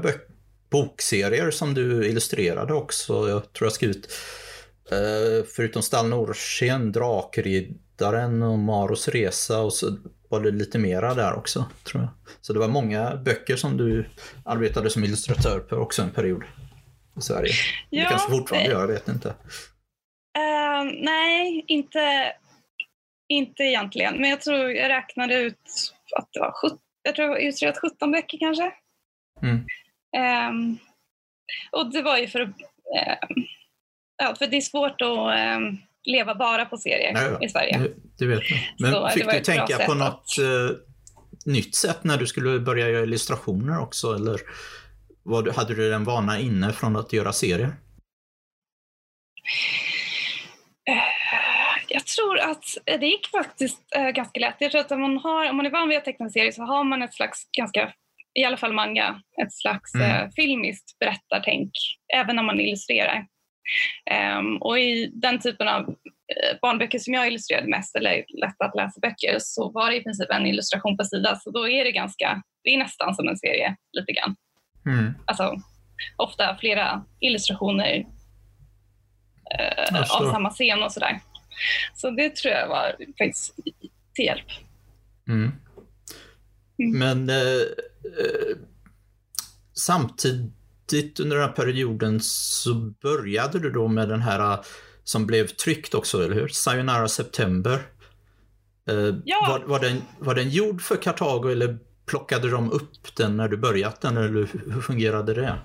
[0.69, 3.29] bokserier som du illustrerade också.
[3.29, 4.07] Jag tror jag skrivit,
[4.91, 9.97] eh, förutom Stall Norrsken, Drakriddaren och Maros resa och så
[10.29, 12.09] var det lite mera där också, tror jag.
[12.41, 14.09] Så det var många böcker som du
[14.45, 16.43] arbetade som illustratör på också en period
[17.17, 17.51] i Sverige.
[17.89, 19.29] Ja, det kanske fortfarande gör, jag vet inte.
[19.29, 22.33] Uh, nej, inte,
[23.27, 24.21] inte egentligen.
[24.21, 28.11] Men jag tror jag räknade ut att det var 17, jag tror jag illustrerat 17
[28.11, 28.71] böcker kanske.
[29.41, 29.65] Mm.
[30.49, 30.77] Um,
[31.71, 33.45] och det var ju för att, um,
[34.17, 37.91] ja, för det är svårt att um, leva bara på serier Nej, i Sverige.
[38.17, 38.59] Det, vet jag.
[38.79, 40.39] Men så fick du tänka på något att...
[40.39, 40.77] uh,
[41.45, 44.15] nytt sätt när du skulle börja göra illustrationer också?
[44.15, 44.39] Eller
[45.23, 47.75] vad, hade du den vana inne från att göra serier?
[50.89, 51.03] Eh,
[51.87, 54.55] jag tror att det gick faktiskt uh, ganska lätt.
[54.59, 56.63] Jag tror att om man, har, om man är van vid att teckna serier så
[56.63, 57.93] har man ett slags ganska
[58.37, 60.23] i alla fall manga, ett slags mm.
[60.23, 61.71] uh, filmiskt berättartänk,
[62.15, 63.25] även när man illustrerar.
[64.37, 68.75] Um, och i den typen av uh, barnböcker som jag illustrerade mest, eller lätta att
[68.75, 71.35] läsa böcker, så var det i princip en illustration per sida.
[71.35, 74.35] Så då är det ganska, det är nästan som en serie lite grann.
[74.85, 75.13] Mm.
[75.25, 75.55] Alltså,
[76.17, 77.97] ofta flera illustrationer
[79.59, 81.19] uh, av samma scen och sådär.
[81.95, 83.55] Så det tror jag var faktiskt
[84.13, 84.47] till hjälp.
[85.27, 85.51] Mm.
[86.79, 86.99] Mm.
[86.99, 87.65] Men eh,
[88.19, 88.57] eh,
[89.73, 94.59] samtidigt under den här perioden så började du då med den här eh,
[95.03, 96.47] som blev tryckt också, eller hur?
[96.47, 97.79] Sayonara September.
[98.89, 99.45] Eh, ja.
[99.49, 103.57] var, var, den, var den gjord för Kartago eller plockade de upp den när du
[103.57, 105.59] börjat den eller hur fungerade det?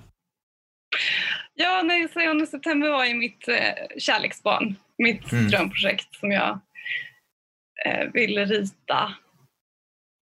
[1.53, 5.47] Ja, nej, Sayonara September var ju mitt eh, kärleksbarn, mitt mm.
[5.47, 6.59] drömprojekt som jag
[7.85, 9.13] eh, ville rita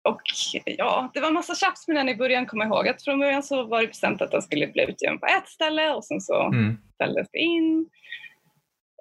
[0.03, 0.23] och
[0.65, 2.89] ja, det var massa tjafs med den i början, kommer jag ihåg.
[2.89, 5.91] Att från början så var det bestämt att den skulle bli utgiven på ett ställe
[5.91, 6.79] och sen så mm.
[6.95, 7.89] ställdes det in.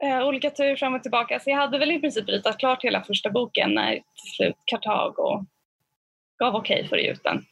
[0.03, 1.39] Eh, olika turer fram och tillbaka.
[1.39, 5.45] Så jag hade väl i princip ritat klart hela första boken när till slut Kartago
[6.39, 7.45] gav okej okay för att ge ut den.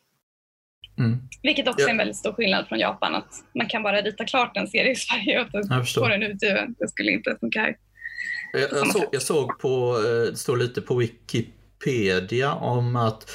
[0.97, 1.19] Mm.
[1.43, 1.87] Vilket också ja.
[1.87, 4.91] är en väldigt stor skillnad från Japan, att man kan bara rita klart en serie
[4.91, 6.75] i Sverige och få den utgiven.
[6.79, 7.77] Det skulle inte funka här.
[8.53, 13.31] Jag, jag, såg, jag såg på, eh, det står lite på Wikipedia Wikipedia om att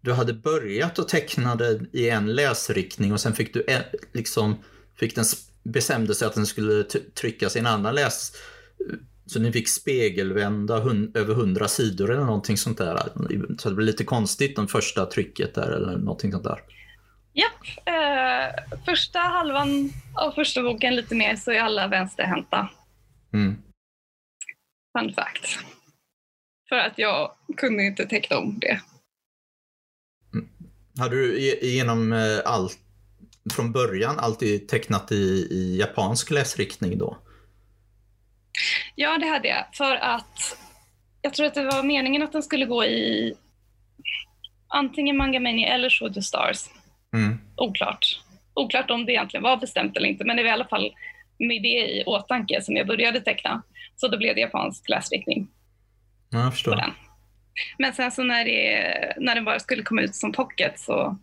[0.00, 4.56] du hade börjat att teckna det i en läsriktning och sen fick du en, liksom,
[4.96, 5.24] fick den
[5.62, 8.32] bestämde sig att den skulle tryckas i en annan läs...
[9.26, 12.98] Så ni fick spegelvända hund, över hundra sidor eller någonting sånt där.
[13.58, 16.60] Så det blev lite konstigt, det första trycket där eller någonting sånt där.
[17.32, 17.86] Japp.
[17.86, 22.68] Eh, första halvan av första boken lite mer så är alla vänsterhänta.
[23.32, 23.56] Mm.
[24.98, 25.58] Fun fact.
[26.68, 28.80] För att jag kunde inte teckna om det.
[30.98, 32.78] Hade du genom eh, allt
[33.54, 37.18] från början alltid tecknat i, i japansk läsriktning då?
[38.94, 39.64] Ja, det hade jag.
[39.72, 40.58] För att
[41.22, 43.34] jag tror att det var meningen att den skulle gå i
[44.68, 46.64] antingen Manga Mania eller Shoujo Stars.
[47.14, 47.38] Mm.
[47.56, 48.20] Oklart.
[48.54, 50.94] Oklart om det egentligen var bestämt eller inte, men det var i alla fall
[51.38, 53.62] med det i åtanke som jag började teckna.
[53.96, 55.48] Så då blev det japansk läsriktning
[56.30, 56.94] Ja, jag förstår.
[57.78, 61.18] Men sen så när, det, när den bara skulle komma ut som pocket så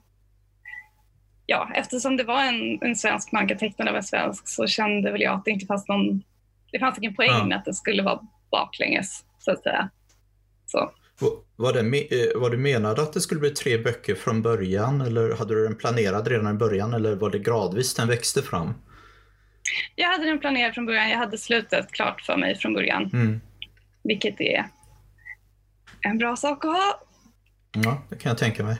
[1.47, 5.21] Ja, eftersom det var en, en svensk manga tecknad av en svensk så kände väl
[5.21, 6.23] jag att det inte fanns någon
[6.71, 7.45] Det fanns ingen poäng Ja.
[7.45, 8.19] med att det skulle vara
[8.51, 9.89] baklänges, så att säga.
[10.65, 10.77] Så.
[11.19, 15.01] Va- Var det, eh, var det menade att det skulle bli tre böcker från början
[15.01, 18.73] eller hade du den planerad redan i början eller var det gradvis den växte fram?
[19.95, 21.09] Jag hade den planerad från början.
[21.09, 23.41] Jag hade slutet klart för mig från början, Mm.
[24.03, 24.65] vilket är
[26.05, 26.99] en bra sak att ha.
[27.83, 28.77] Ja, det kan jag tänka mig.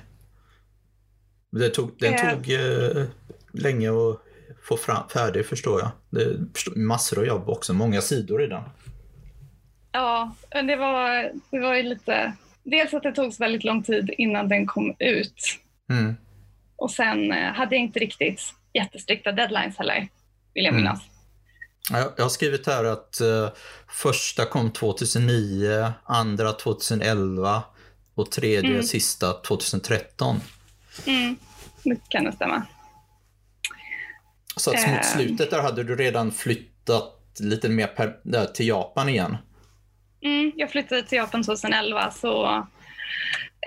[1.52, 2.34] Det tog, den Eh.
[2.34, 3.06] tog eh,
[3.54, 4.22] länge att
[4.64, 5.92] få fram, färdig förstår jag.
[6.10, 6.38] Det
[6.76, 8.64] massor av jobb också, många sidor i den.
[9.92, 12.34] Ja, men det var, det var ju lite...
[12.64, 15.60] Dels att det tog väldigt lång tid innan den kom ut.
[15.90, 16.16] Mm.
[16.76, 18.42] Och sen eh, hade jag inte riktigt
[18.74, 20.08] jättestrikta deadlines heller,
[20.54, 20.84] vill jag Mm.
[20.84, 21.00] minnas.
[21.08, 21.15] Ja,
[21.92, 23.50] Jag har skrivit här att eh,
[23.88, 27.64] första kom 2009, andra 2011
[28.16, 28.84] och tredje Mm.
[28.84, 30.40] sista 2013.
[31.06, 31.36] Mm,
[31.84, 32.64] det kan det stämma.
[34.58, 34.92] Så att Eh.
[34.94, 39.38] mot slutet där hade du redan flyttat lite mer per, där, till Japan igen.
[40.22, 42.46] Mm, jag flyttade till Japan 2011, så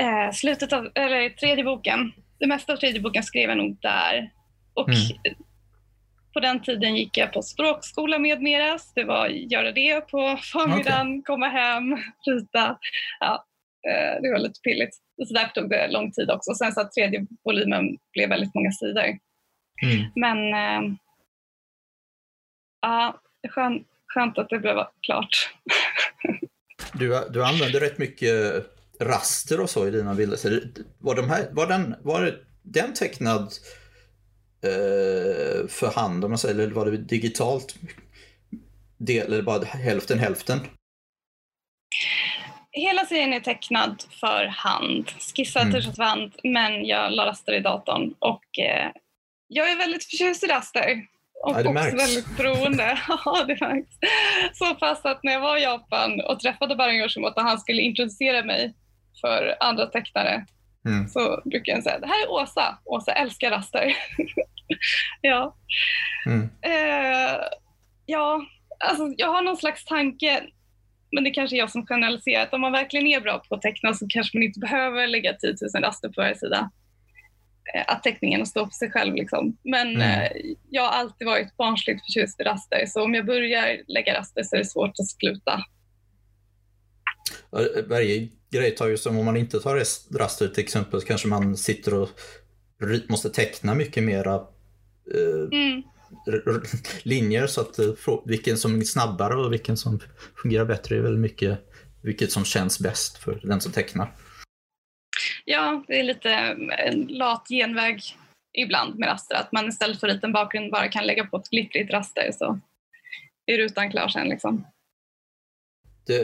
[0.01, 4.31] eh, slutet av, eller tredje boken, det mesta av tredje boken skrev jag nog där.
[4.75, 5.01] Och Mm.
[6.39, 8.93] På den tiden gick jag på språkskola med meras.
[8.95, 11.97] Det var göra det på förmiddagen, komma hem,
[12.27, 12.79] rita.
[13.21, 13.45] Ja,
[13.89, 14.95] eh, det var lite pilligt.
[15.27, 16.55] Så därför tog det lång tid också.
[16.55, 19.19] Sen så att tredje volymen blev väldigt många sidor.
[19.83, 20.11] Mm.
[20.15, 20.95] Men eh,
[22.83, 25.51] ja, skön, skönt att det blev klart.
[26.93, 28.67] Du, du använder rätt mycket
[29.01, 30.37] raster och så i dina bilder.
[30.37, 30.61] Så
[30.99, 33.53] var, de här, var, den, var den tecknad
[34.63, 37.75] eh, för hand, om man säger, eller var det digitalt?
[38.99, 40.61] Del, eller bara hälften hälften?
[42.71, 45.83] Hela serien är tecknad för hand, skissad Mm.
[45.95, 48.15] för hand, men jag la raster i datorn.
[48.19, 48.91] Och eh,
[49.49, 51.07] jag är väldigt förtjust i raster.
[51.45, 51.95] Och Ja, det också märks.
[52.03, 52.99] väldigt beroende.
[53.09, 53.89] ja, det märks.
[54.55, 58.45] Så pass att när jag var i Japan och träffade Baron Yoshimoto han skulle introducera
[58.45, 58.75] mig
[59.21, 60.47] för andra tecknare
[60.89, 61.09] Mm.
[61.09, 62.79] så brukar jag säga det här är Åsa.
[62.85, 63.97] Åsa älskar raster.
[65.21, 65.57] ja.
[66.27, 66.43] Mm.
[66.63, 67.41] Eh,
[68.07, 68.43] ja,
[68.79, 70.43] alltså jag har någon slags tanke,
[71.13, 73.63] men det kanske är jag som generaliserar, att om man verkligen är bra på att
[73.63, 76.71] teckna så kanske man inte behöver lägga 10 000 raster på varje sida.
[77.75, 79.15] Eh, att teckningen står för sig själv.
[79.15, 79.57] Liksom.
[79.65, 80.01] Men Mm.
[80.03, 80.31] eh,
[80.71, 84.57] jag har alltid varit barnsligt förtjust i raster, så om jag börjar lägga raster så
[84.57, 85.65] är det svårt att sluta.
[87.89, 89.77] Varje grej som om man inte tar
[90.19, 92.09] raster till exempel så kanske man sitter och
[93.09, 95.83] måste teckna mycket mera eh, Mm.
[97.03, 97.87] linjer så att eh,
[98.25, 100.01] vilken som är snabbare och vilken som
[100.43, 101.59] fungerar bättre är väl mycket
[102.03, 104.13] vilket som känns bäst för den som tecknar.
[105.45, 108.03] Ja, det är lite eh, en lat genväg
[108.59, 109.35] ibland med raster.
[109.35, 112.61] Att man istället för en liten bakgrund bara kan lägga på ett glittrigt raster så
[113.47, 114.29] är rutan klar sen.
[114.29, 114.67] Liksom.
[116.07, 116.21] Det,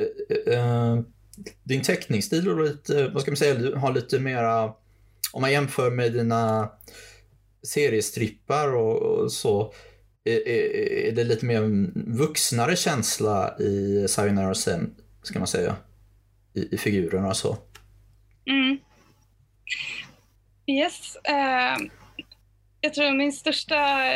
[0.53, 1.01] eh,
[1.63, 4.65] din teckningsstil är lite, vad ska man säga, har lite mera,
[5.33, 6.71] om man jämför med dina
[7.63, 9.75] seriestrippar och, och så,
[10.25, 15.77] är, är, det lite mer vuxnare känsla i Sayonara Sen, ska man säga,
[16.55, 17.57] i, i figurerna och så.
[18.47, 18.79] Mm.
[20.67, 21.17] Yes.
[21.25, 21.77] Eh,
[22.81, 24.13] jag tror min största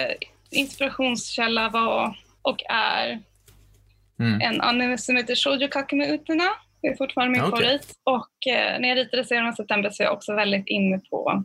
[0.50, 3.22] inspirationskälla var och är
[4.20, 4.40] Mm.
[4.40, 6.44] en anime som heter Shoujo Kakeme Utena.
[6.82, 7.62] Det är fortfarande min Okej.
[7.62, 7.92] favorit.
[8.04, 11.44] Och eh, när jag ritade serien i september så är jag också väldigt inne på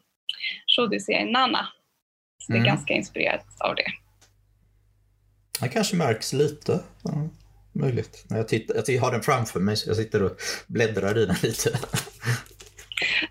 [0.77, 1.67] Shoujo-serien Nana.
[2.38, 2.67] Så det är Mm.
[2.67, 3.86] ganska inspirerat av det.
[5.61, 6.79] Det kanske märks lite.
[7.03, 7.29] Ja,
[7.73, 8.25] möjligt.
[8.29, 11.69] Jag, tittar, jag har den framför mig så jag sitter och bläddrar i den lite.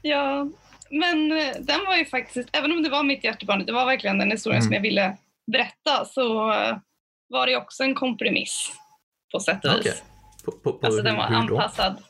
[0.03, 0.49] Ja,
[0.91, 4.19] men eh, den var ju faktiskt, även om det var mitt hjärtebarn, det var verkligen
[4.19, 4.67] den historien Mm.
[4.69, 5.17] som jag ville
[5.53, 6.77] berätta, så eh,
[7.29, 8.73] var det också en kompromiss
[9.33, 10.03] på sätt och vis.
[10.45, 12.03] På, på, på Alltså den var anpassad.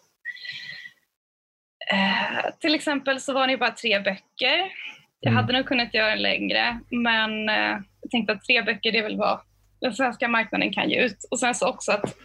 [1.92, 4.72] Eh, till exempel så var det ju bara tre böcker.
[5.20, 5.36] Jag Mm.
[5.36, 9.02] hade nog kunnat göra den längre, men eh, jag tänkte att tre böcker det är
[9.02, 9.40] väl vad
[9.80, 11.16] den svenska marknaden kan ge ut.
[11.30, 12.16] Och sen så också att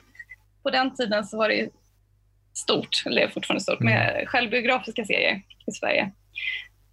[0.64, 1.70] på den tiden så var det ju
[2.54, 6.12] stort, eller är fortfarande stort, med självbiografiska serier i Sverige.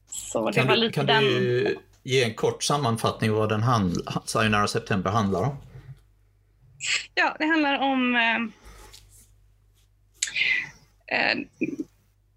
[0.07, 1.23] Så det Kan, var du, lite kan den...
[1.23, 5.57] du ge en kort sammanfattning vad den handl- Sayonara September handlar om?
[7.15, 8.39] Ja, det handlar om eh,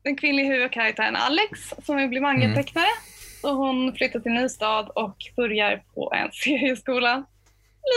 [0.03, 2.87] den kvinnliga huvudkaraktären Alex som vill bli mangatecknare.
[3.43, 7.25] Och hon flyttar till en ny stad och börjar på en serieskola.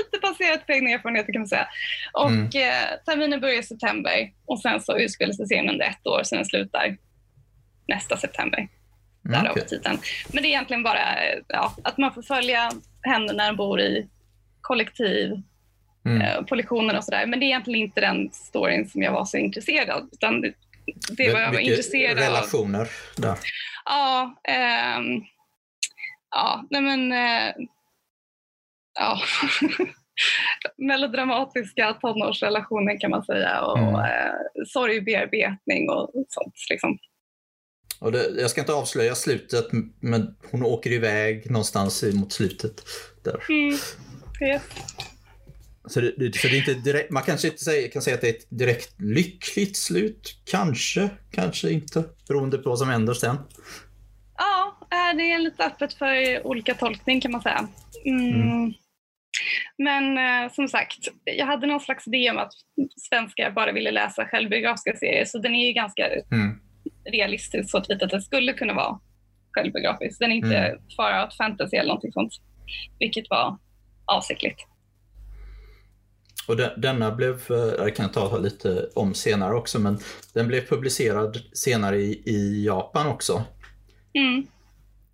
[0.05, 1.69] Lite baserat på egna erfarenheter kan man säga.
[2.13, 2.45] Och Mm.
[2.45, 6.37] eh, terminen börjar i september och sen så utspelar sig serien under ett år, sen
[6.39, 6.97] den slutar
[7.89, 8.69] nästa september.
[9.23, 9.67] Därav Mm, okej.
[9.67, 9.99] titeln.
[10.33, 12.71] Men det är egentligen bara eh, ja, att man får följa
[13.03, 14.09] henne när de bor i
[14.61, 15.43] kollektiv
[16.05, 16.21] Mm.
[16.23, 17.27] eh, på lektioner och sådär.
[17.27, 20.09] Men det är egentligen inte den storyn som jag var så intresserad av.
[20.13, 20.53] Utan det,
[21.17, 22.25] det var jag var intresserad av.
[22.25, 23.39] relationer där.
[23.85, 25.21] Ja, ehm,
[26.31, 27.13] ja, nej men...
[27.13, 27.55] Eh,
[28.99, 29.21] ja.
[30.77, 33.95] Melodramatiska tonårsrelationer kan man säga och Mm.
[33.95, 34.33] eh,
[34.67, 36.55] sorgbearbetning och sånt.
[36.71, 36.99] Liksom.
[38.01, 39.67] Och det, jag ska inte avslöja slutet,
[40.01, 42.83] men hon åker iväg någonstans mot slutet.
[43.25, 43.41] Där.
[43.49, 43.79] Mm.
[44.43, 44.63] Yes.
[45.91, 48.21] Så, det, det, så det är inte direkt, man kanske inte säger, kan säga att
[48.21, 50.43] det är ett direkt lyckligt slut.
[50.51, 52.05] Kanske, kanske inte.
[52.29, 53.37] Beroende på vad som händer sen.
[54.39, 57.69] Ja, eh, det är lite öppet för olika tolkning kan man säga.
[58.05, 58.43] Mm.
[58.43, 58.73] Mm.
[59.79, 62.53] Men eh, som sagt, jag hade någon slags idé om att
[63.09, 66.61] svenskar bara ville läsa självbiografiska serier, så den är ju ganska Mm.
[67.13, 69.01] realistisk så att att det skulle kunna vara
[69.53, 70.19] självbiografisk.
[70.21, 70.81] Den är inte Mm.
[70.97, 72.33] far out fantasy eller någonting sånt,
[72.99, 73.59] vilket var
[74.05, 74.59] avsiktligt.
[76.49, 79.99] Och de, denna blev, eh, det kan jag ta lite om senare också, men
[80.33, 83.45] den blev publicerad senare i, i Japan också.
[84.15, 84.47] Mm.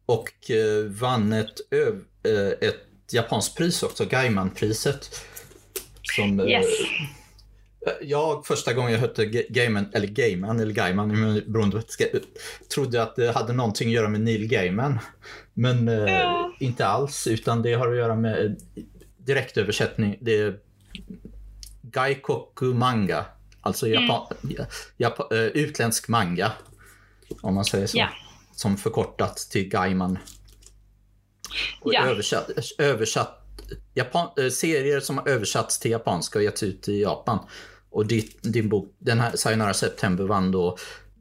[0.06, 2.76] Och eh, vann ett, eh, ett
[3.12, 5.10] japanskt pris också, Gaiman-priset.
[6.02, 6.64] Som, Yes.
[8.02, 11.82] Jag första gången jag hörde Ga- Gaiman, eller Gaiman, eller Gaiman, beroende
[12.74, 14.98] trodde att det hade någonting att göra med Neil Gaiman.
[15.54, 16.52] Men Ja.
[16.60, 18.56] inte alls, utan det har att göra med
[19.18, 20.18] direktöversättning.
[20.20, 20.65] Det
[21.82, 23.24] Gaikoku manga,
[23.60, 24.02] alltså Mm.
[24.02, 24.36] Japan,
[24.96, 26.52] Japa, eh, utländsk manga.
[27.42, 27.98] Om man säger så.
[27.98, 28.08] Ja.
[28.52, 30.18] Som förkortat till Gaiman.
[31.80, 32.06] Och Ja.
[32.06, 33.42] översatt, översatt
[33.94, 37.38] Japan, eh, serier som har översatts till japanska och getts ut i Japan.
[37.90, 40.76] Och ditt, din bok, den här Sayonara September vann då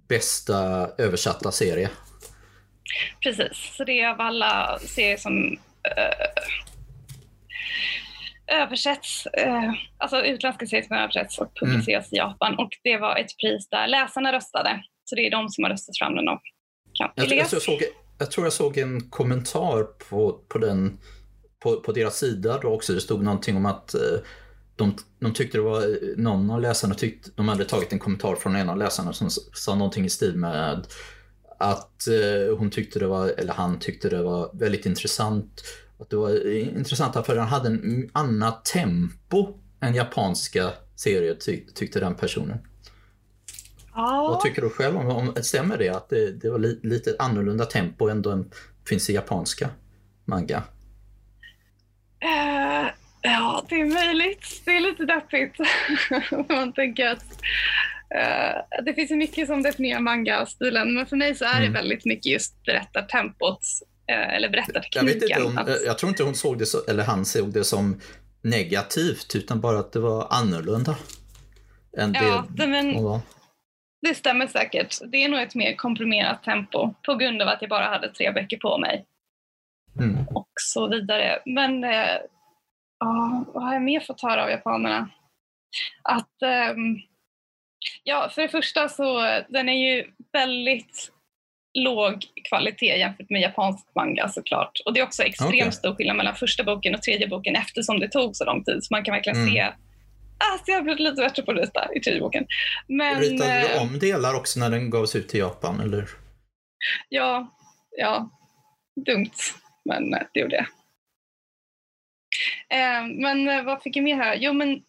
[0.08, 1.90] bästa översatta serie.
[3.24, 6.44] Precis, så det är av alla serier som eh,
[8.48, 12.60] översätts, eh, alltså utländska som översätts och publiceras i Japan.
[12.60, 14.84] Och det var ett pris där läsarna röstade.
[15.04, 16.42] Så det är de som har röstat fram den och
[16.94, 17.54] kan Jag, tilläggas.
[17.54, 17.82] jag, såg,
[18.18, 21.00] jag tror jag såg en kommentar på, på, den,
[21.64, 22.94] på, på deras sida då också.
[22.94, 24.20] Det stod någonting om att eh,
[24.76, 28.56] de, de tyckte det var, någon av läsarna tyckte, de hade tagit en kommentar från
[28.56, 30.88] en av läsarna som sa någonting i stil med
[31.60, 35.64] att eh, hon tyckte det var, eller han tyckte det var väldigt intressant.
[36.00, 42.00] Att det var intressant för den hade en annat tempo än japanska serier ty, tyckte
[42.00, 42.58] den personen.
[43.96, 47.16] Ja, Vad tycker du själv om, om stämmer det att det, det var li, lite
[47.20, 48.52] annorlunda tempo än
[48.90, 49.70] finns i japanska
[50.26, 50.64] manga?
[52.20, 52.88] eh,
[53.22, 54.62] ja, det är möjligt.
[54.66, 55.56] Det är lite deppigt.
[56.50, 57.26] Man tänker att
[58.16, 61.74] eh, det finns mycket som definierar manga-stilen, men för mig så är det Mm.
[61.74, 63.60] väldigt mycket just berättartempot,
[64.08, 65.24] eh, eller Jag vet berättartekniken.
[65.24, 68.02] inte om, att- jag tror inte hon såg det så, eller han såg det som
[68.42, 70.96] negativt utan bara att det var annorlunda.
[71.98, 73.20] Än Ja, det men- hon var.
[74.02, 74.98] Det stämmer säkert.
[75.12, 78.32] Det är nog ett mer komprimerat tempo på grund av att jag bara hade tre
[78.32, 79.06] böcker på mig
[80.00, 80.28] Mm.
[80.28, 81.40] och så vidare.
[81.46, 82.18] Men eh,
[83.00, 85.10] ja, vad har jag mer fått höra av japanerna?
[86.02, 86.98] Att, ehm,
[88.04, 91.12] ja, för det första så eh, den är ju väldigt
[91.78, 94.72] låg kvalitet jämfört med japansk manga såklart.
[94.86, 95.72] Och det är också extremt Okej.
[95.72, 98.84] stor skillnad mellan första boken och tredje boken eftersom det tog så lång tid.
[98.84, 99.54] Så man kan verkligen Mm.
[99.54, 99.62] se
[100.54, 102.46] att jag har blivit lite bättre på att rita i tredje boken.
[102.88, 105.80] Men, Ritade du eh, om delar också när den gavs ut till Japan?
[105.80, 106.06] Eller?
[107.10, 107.56] Ja,
[107.98, 108.30] ja.
[109.06, 109.32] Dumt,
[109.86, 110.66] men eh, det gjorde jag.
[112.70, 114.36] Eh, men vad fick jag mer här?
[114.40, 114.84] Jo, men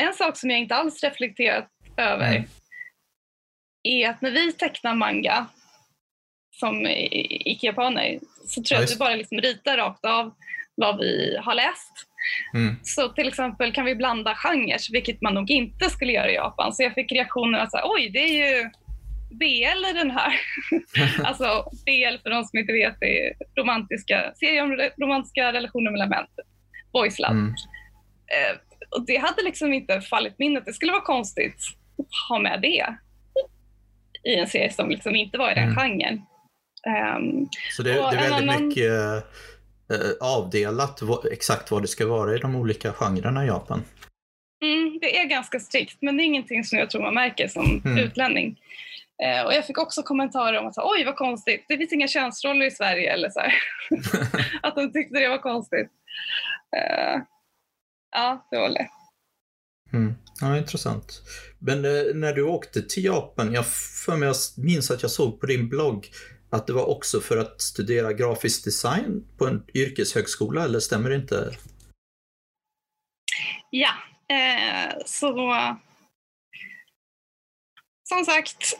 [0.00, 2.44] en sak som jag inte alls reflekterat över Mm.
[3.82, 5.46] är att när vi tecknar manga
[6.60, 10.34] som i- icke-japaner så tror Ja, jag att vi bara liksom ritar rakt av
[10.74, 11.92] vad vi har läst.
[12.54, 12.76] Mm.
[12.82, 16.72] Så till exempel kan vi blanda genrer, vilket man nog inte skulle göra i Japan.
[16.72, 18.70] Så jag fick reaktioner att säga, oj, det är ju
[19.30, 20.40] BL i den här.
[21.24, 26.26] alltså BL för de som inte vet är romantiska, serier om romantiska relationer mellan män.
[26.92, 27.32] Boys love.
[27.32, 27.48] Mm.
[28.34, 28.56] Eh,
[28.90, 31.56] och det hade liksom inte fallit min att det skulle vara konstigt
[31.98, 32.86] att ha med det
[34.24, 35.76] i en serie som liksom inte var i den mm.
[35.76, 36.22] genren.
[36.86, 38.68] Um, så det, det är väldigt annan...
[38.68, 38.92] mycket
[39.90, 41.00] äh, avdelat
[41.32, 43.84] exakt vad det ska vara i de olika genrerna i Japan?
[44.62, 47.82] Mm, det är ganska strikt, men det är ingenting som jag tror man märker som
[47.84, 47.98] mm.
[47.98, 48.58] utlänning.
[49.22, 52.66] Eh, och jag fick också kommentarer om att oj vad konstigt, det finns inga könsroller
[52.66, 53.40] i Sverige eller så
[54.62, 55.88] att de tyckte det var konstigt.
[56.76, 57.22] Eh,
[58.10, 58.88] ja, det var det.
[59.92, 60.14] Mm.
[60.40, 61.22] Ja, intressant.
[61.58, 63.66] Men eh, när du åkte till Japan, jag
[64.06, 66.10] för mig jag minns att jag såg på din blogg
[66.54, 71.16] att det var också för att studera grafisk design på en yrkeshögskola, eller stämmer det
[71.16, 71.50] inte?
[73.70, 73.92] Ja,
[74.28, 75.54] eh, så
[78.08, 78.78] som sagt,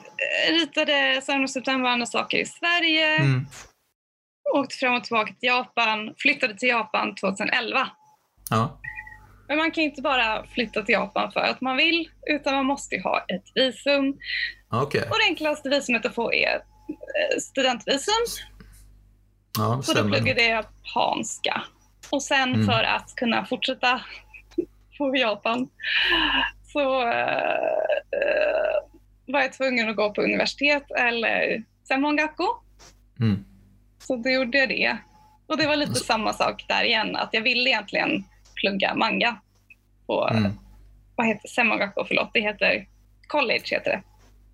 [0.50, 3.16] ritade Sömn och september andra saker i Sverige.
[3.16, 3.46] Mm.
[4.54, 6.14] Åkte fram och tillbaka till Japan.
[6.18, 7.88] Flyttade till Japan 2011.
[8.50, 8.80] Ja.
[9.48, 13.00] Men man kan inte bara flytta till Japan för att man vill, utan man måste
[13.00, 14.18] ha ett visum.
[14.82, 15.00] Okay.
[15.00, 16.62] Och det enklaste visumet att få är
[17.40, 18.24] studentvisum.
[19.58, 21.62] Ja, så då pluggade jag japanska.
[22.10, 22.66] Och sen mm.
[22.66, 24.00] för att kunna fortsätta
[24.98, 25.68] på Japan
[26.72, 27.10] så uh,
[29.26, 32.44] var jag tvungen att gå på universitet eller Senmongakko.
[33.20, 33.44] Mm.
[33.98, 34.96] Så då gjorde jag det.
[35.46, 36.04] Och det var lite alltså.
[36.04, 38.24] samma sak där igen, att jag ville egentligen
[38.54, 39.36] plugga manga
[40.06, 40.52] på, mm.
[41.16, 42.86] vad heter Senmongakko, förlåt, det heter
[43.26, 44.02] college heter det.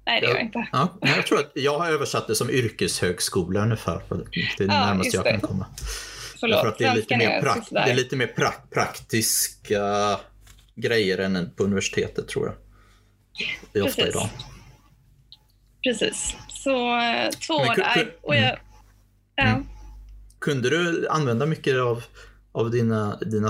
[0.06, 0.68] Nej, det gör jag inte.
[0.72, 4.02] Ja, jag tror att jag har översatt det som yrkeshögskola ungefär.
[4.08, 5.66] Det är det ja, närmaste jag kan komma.
[6.40, 10.16] Förlåt, för att det är lite mer, prak det är lite mer pra praktiska
[10.74, 12.54] grejer än på universitetet tror jag.
[13.72, 14.28] Det är ofta idag.
[15.82, 16.36] Precis.
[16.48, 17.76] Så eh, två år.
[18.22, 18.58] Och jag,
[19.36, 19.54] mm.
[19.54, 19.66] mm.
[20.38, 22.04] Kunde du använda mycket av,
[22.52, 23.48] av dina, dina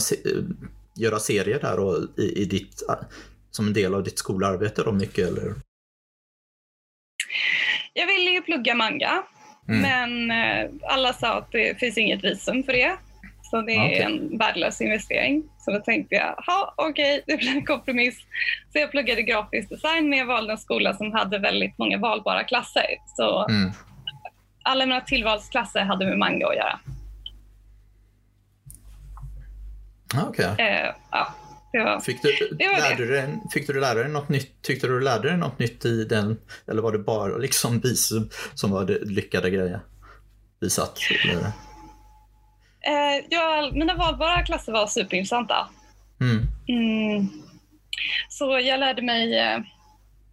[0.96, 2.82] göra serier där och i, i ditt,
[3.50, 5.54] som en del av ditt skolarbete då mycket eller?
[7.94, 9.22] Jag ville ju plugga manga,
[9.68, 9.80] mm.
[9.80, 12.96] men eh, alla sa att det finns inget visum för det.
[13.42, 14.00] Så det är okay.
[14.00, 15.42] en värdelös investering.
[15.58, 18.18] Så då tänkte jag, ja okej, okay, det blir en kompromiss.
[18.72, 22.44] Så jag pluggade grafisk design men jag valde en skola som hade väldigt många valbara
[22.44, 22.86] klasser.
[23.16, 23.70] Så mm.
[24.62, 26.80] alla mina tillvalsklasser hade med manga att göra.
[30.28, 30.50] Okej.
[30.52, 30.66] Okay.
[30.66, 31.34] Eh, ja,
[32.04, 33.12] fick, du, det var lärde det.
[33.12, 34.62] Dig, fick du lära dig något nytt?
[34.62, 36.40] Tyckte du lärde dig något nytt i den?
[36.66, 39.80] Eller var det bara liksom bisum som var det lyckade grejer?
[40.60, 40.98] Bisatt?
[41.24, 41.52] Eller?
[42.80, 45.68] Eh, ja, mina valbara klasser var superintressanta.
[46.20, 46.46] Mm.
[46.68, 47.28] Mm.
[48.28, 49.58] Så jag lärde mig, eh,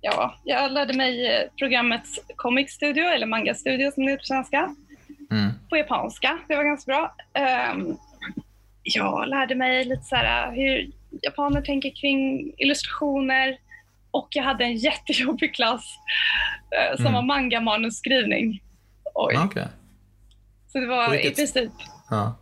[0.02, 2.04] ja, jag lärde mig eh, programmet
[2.36, 4.76] Comic Studio, eller Manga Studio som det heter på svenska.
[5.32, 5.52] Mm.
[5.70, 7.16] På japanska, det var ganska bra.
[7.74, 7.98] Um,
[8.84, 10.92] jag lärde mig lite så här, hur
[11.22, 13.58] japaner tänker kring illustrationer
[14.12, 15.98] och jag hade en jättejobbig klass
[16.92, 17.14] uh, som mm.
[17.14, 18.62] var manga-manusskrivning.
[19.46, 19.66] Okay.
[20.68, 21.32] Så det var vilket...
[21.32, 21.72] i princip
[22.10, 22.36] Ja.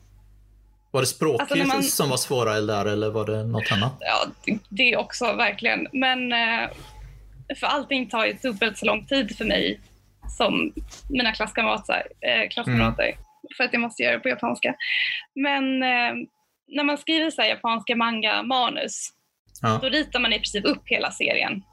[0.91, 1.83] Var det språket alltså man...
[1.83, 3.93] som var svårare där eller var det något annat?
[3.99, 4.25] Ja,
[4.69, 5.87] det också verkligen.
[5.93, 6.69] Men eh,
[7.59, 9.79] för allting tar ju dubbelt så lång tid för mig
[10.37, 10.73] som
[11.09, 12.03] mina klasskamrater.
[12.21, 13.17] Eh, klasskamrater mm.
[13.57, 14.75] För att jag måste göra det på japanska.
[15.35, 16.13] Men eh,
[16.67, 19.09] när man skriver så här, japanska manga-manus,
[19.61, 19.79] ja.
[19.81, 21.63] då ritar man i princip upp hela serien.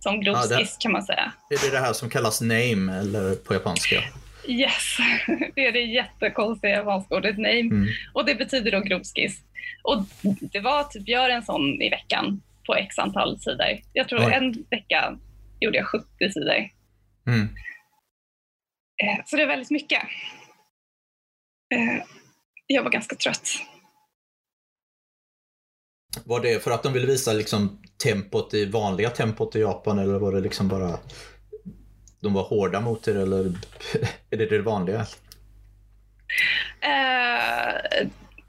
[0.00, 1.32] Som grovskiss ja, kan man säga.
[1.50, 4.02] Är det det här som kallas name eller på japanska?
[4.46, 4.96] Yes,
[5.54, 7.60] det är det jättekonstiga japanska ordet name.
[7.60, 7.88] Mm.
[8.12, 9.42] Och det betyder då grovskiss.
[9.82, 10.04] Och
[10.40, 13.80] det var typ, gör en sån i veckan på x antal sidor.
[13.92, 14.32] Jag tror Oj.
[14.32, 15.18] en vecka
[15.60, 16.68] gjorde jag 70 sidor.
[17.26, 17.48] Mm.
[19.02, 20.02] Eh, så det är väldigt mycket.
[21.74, 22.04] Eh,
[22.66, 23.48] jag var ganska trött.
[26.24, 30.18] Var det för att de ville visa liksom tempot i vanliga tempot i Japan eller
[30.18, 30.98] var det liksom bara
[32.20, 33.44] de var hårda mot er eller
[34.30, 35.00] är det det vanliga?
[36.84, 38.08] Uh,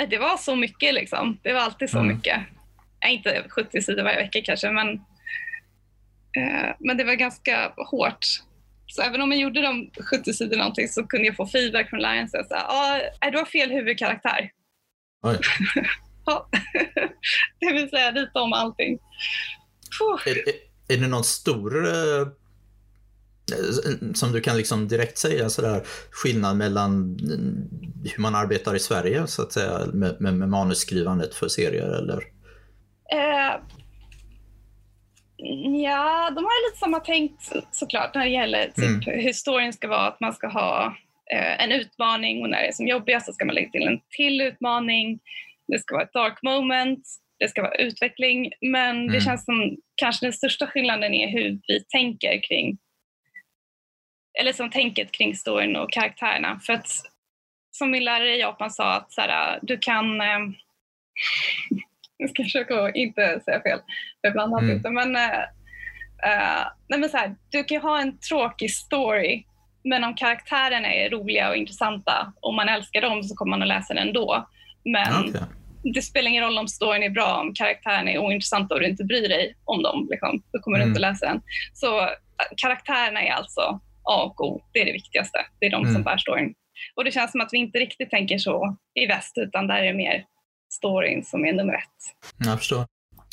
[0.09, 1.39] det var så mycket liksom.
[1.43, 2.15] Det var alltid så mm.
[2.15, 2.39] mycket.
[2.99, 4.89] Ja, inte 70 sidor varje vecka kanske, men,
[6.37, 8.25] uh, men det var ganska hårt.
[8.87, 12.27] Så även om jag gjorde de 70 sidor någonting så kunde jag få feedback från.
[12.27, 14.51] Så jag ah, du har fel huvudkaraktär.
[16.25, 16.49] Ja.
[17.59, 18.99] det vill säga lite om allting.
[20.25, 20.55] Är, är,
[20.87, 22.27] är det någon stor eh,
[24.13, 27.17] som du kan liksom direkt säga sådär skillnad mellan
[28.15, 32.17] hur man arbetar i Sverige så att säga med, med, med manusskrivandet för serier eller?
[33.13, 33.61] Eh,
[35.83, 37.31] Ja, de har lite samma tänk
[37.71, 39.21] såklart när det gäller typ, Mm.
[39.21, 40.07] hur storyn ska vara.
[40.07, 40.95] Att man ska ha
[41.33, 43.99] eh, en utmaning och när det är som jobbigast så ska man lägga till en
[44.17, 45.19] till utmaning.
[45.67, 47.07] Det ska vara ett dark moment.
[47.39, 48.51] Det ska vara utveckling.
[48.61, 49.21] Men det Mm.
[49.21, 52.77] känns som kanske den största skillnaden är hur vi tänker kring
[54.39, 56.59] eller som tänket kring storyn och karaktärerna.
[56.65, 56.87] För att
[57.71, 60.39] som min lärare i Japan sa att så här, du kan eh,
[62.17, 63.79] jag ska försöka att inte säga fel,
[64.21, 64.93] för ibland har jag Mm.
[64.93, 65.39] Men, eh,
[66.23, 69.43] eh, nej men så här, du kan ha en tråkig story,
[69.83, 73.67] men om karaktärerna är roliga och intressanta och man älskar dem så kommer man att
[73.67, 74.47] läsa den ändå.
[74.85, 75.41] Men Okej.
[75.93, 79.03] det spelar ingen roll om storyn är bra, om karaktärerna är ointressanta och du inte
[79.03, 80.07] bryr dig om dem.
[80.11, 80.91] Liksom, då kommer du Mm.
[80.91, 81.41] inte läsa den.
[81.73, 82.09] Så eh,
[82.57, 83.61] karaktärerna är alltså
[84.03, 84.61] A och O.
[84.73, 85.37] Det är det viktigaste.
[85.59, 85.93] Det är de Mm.
[85.93, 86.53] som bär storyn.
[86.95, 89.85] Och det känns som att vi inte riktigt tänker så i väst, utan där är
[89.85, 90.25] det mer
[90.73, 92.37] storyn som är nummer ett.
[92.47, 92.85] Jag förstår.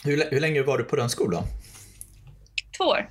[0.04, 1.42] Hur, hur länge var du på den skolan?
[2.78, 3.08] Två år.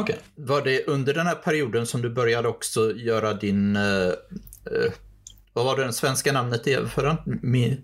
[0.00, 0.16] Okej.
[0.34, 3.76] Var det under den här perioden som du började också göra din...
[3.76, 4.92] eh, eh,
[5.56, 7.16] vad var det den svenska namnet är för den?
[7.42, 7.80] Mi,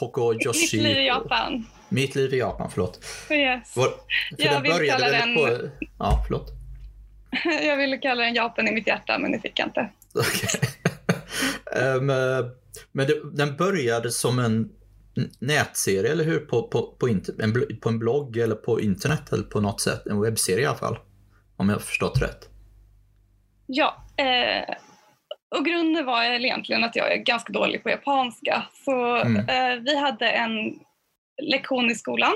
[0.00, 0.80] Hoko Mitt Yoshi...
[0.80, 1.66] liv i Japan.
[1.88, 3.04] Mitt liv i Japan, förlåt.
[3.30, 3.76] Yes.
[3.76, 3.94] Var, för
[4.44, 5.58] Jag den vill började kalla den- på...
[5.98, 6.52] Ja, förlåt.
[7.66, 9.88] Jag ville kalla den Japan i mitt hjärta, men det fick jag inte.
[10.14, 10.60] Okej.
[11.76, 12.46] Ehm, eh,
[12.92, 14.70] men det, den började som en
[15.38, 16.38] nätserie, eller hur?
[16.38, 20.06] På, på, på, inter, en, på en blogg eller på internet eller på något sätt.
[20.06, 20.98] En webbserie i alla fall.
[21.56, 22.48] Om jag har förstått rätt.
[23.66, 24.74] Ja, eh,
[25.58, 28.62] och grunden var egentligen att jag är ganska dålig på japanska.
[28.84, 29.36] Så Mm.
[29.48, 30.78] eh, vi hade en
[31.42, 32.32] lektion i skolan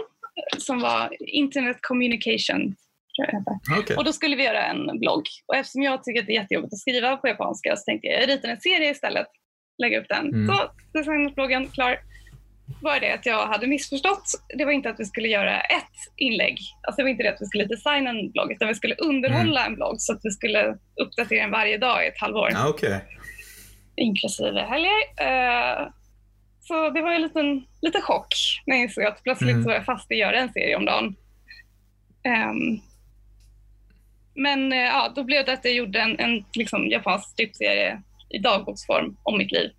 [0.59, 2.75] som var Internet Communication.
[3.81, 3.97] Okej.
[3.97, 5.23] Och då skulle vi göra en blogg.
[5.47, 8.23] Och eftersom jag tycker att det är jättejobbigt att skriva på japanska så tänkte jag
[8.23, 9.27] jag ritar en serie istället.
[9.83, 10.27] Lägga upp den.
[10.27, 10.47] Mm.
[10.47, 11.99] Så designat bloggen, klar.
[12.83, 14.25] Var det att jag hade missförstått.
[14.59, 15.85] Det var inte att vi skulle göra ett
[16.17, 16.59] inlägg.
[16.83, 19.67] Alltså det var inte det att vi skulle designa en blogg utan vi skulle underhålla
[19.67, 22.49] en blogg så att vi skulle uppdatera den varje dag i ett halvår.
[22.53, 23.05] Ja, okej.
[23.97, 25.01] Inklusive helger.
[25.21, 25.89] Eh,
[26.61, 28.35] så det var en liten, liten chock
[28.67, 29.63] när jag insåg att plötsligt Mm.
[29.63, 31.17] så var jag fast i att göra en serie om dagen.
[32.25, 32.81] Ehm,
[34.35, 38.39] men eh, ja, då blev det att jag gjorde en, en liksom, japansk stripserie i
[38.39, 39.71] dagboksform om mitt liv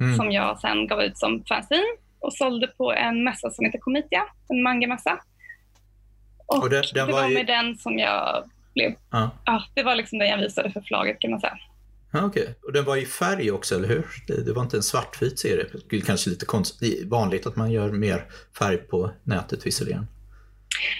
[0.00, 0.16] Mm.
[0.16, 1.84] som jag sen gav ut som fanzine
[2.20, 5.18] och sålde på en mässa som heter Comitia, en mangamässa.
[6.46, 9.30] Och, Och den- den det var var ju- med den som jag blev, Ja.
[9.44, 11.58] ja, det var liksom den jag visade för förlaget kan man säga.
[12.12, 12.54] Ja, okej.
[12.66, 14.06] Och den var i färg också, eller hur?
[14.26, 15.66] Det, det var inte en svartvit serie.
[15.90, 18.24] Det är kanske lite konst, det är vanligt att man gör mer
[18.58, 20.06] färg på nätet visserligen.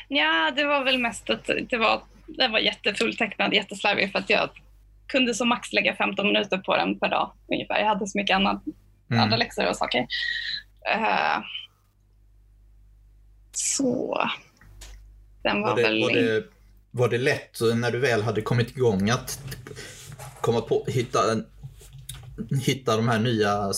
[0.09, 4.49] Ja, det var väl mest att det var, den var jättefulltecknad, jätteslarvig för att jag
[5.07, 7.79] kunde som max lägga 15 minuter på den per dag ungefär.
[7.79, 8.63] Jag hade så mycket annat,
[9.11, 9.23] Mm.
[9.23, 10.07] andra läxor och saker.
[10.87, 11.43] Eh,
[13.53, 14.21] så
[15.43, 16.03] den var, Var det, väl...
[16.03, 16.45] var, det,
[16.91, 19.41] var det lätt när du väl hade kommit igång att
[20.41, 21.19] komma på, hitta,
[22.65, 23.73] hitta de här nya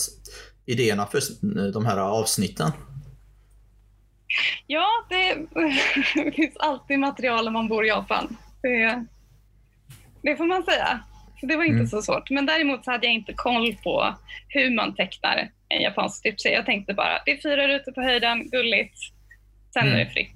[0.65, 1.21] idéerna för
[1.71, 2.71] de här avsnitten?
[4.67, 5.47] Ja, det,
[6.15, 8.37] det finns alltid material om man bor i Japan.
[8.61, 9.05] Det,
[10.21, 11.03] det får man säga.
[11.43, 11.87] Så det var inte Mm.
[11.87, 12.29] så svårt.
[12.29, 14.15] Men däremot så hade jag inte koll på
[14.47, 16.55] hur man tecknar en japansk stripserie.
[16.55, 18.97] Jag tänkte bara, det är fyra rutor på höjden, gulligt.
[19.73, 19.99] Sen Mm.
[19.99, 20.35] är det fritt.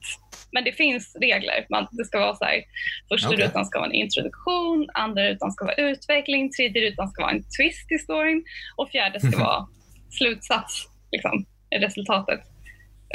[0.51, 1.65] Men det finns regler.
[1.69, 2.63] Man, det ska vara så här,
[3.09, 3.45] första Okej.
[3.45, 7.43] rutan ska vara en introduktion, andra rutan ska vara utveckling, tredje rutan ska vara en
[7.43, 8.43] twist i storyn
[8.75, 9.39] och fjärde ska Mhm.
[9.39, 9.67] vara
[10.09, 12.39] slutsats, liksom, resultatet.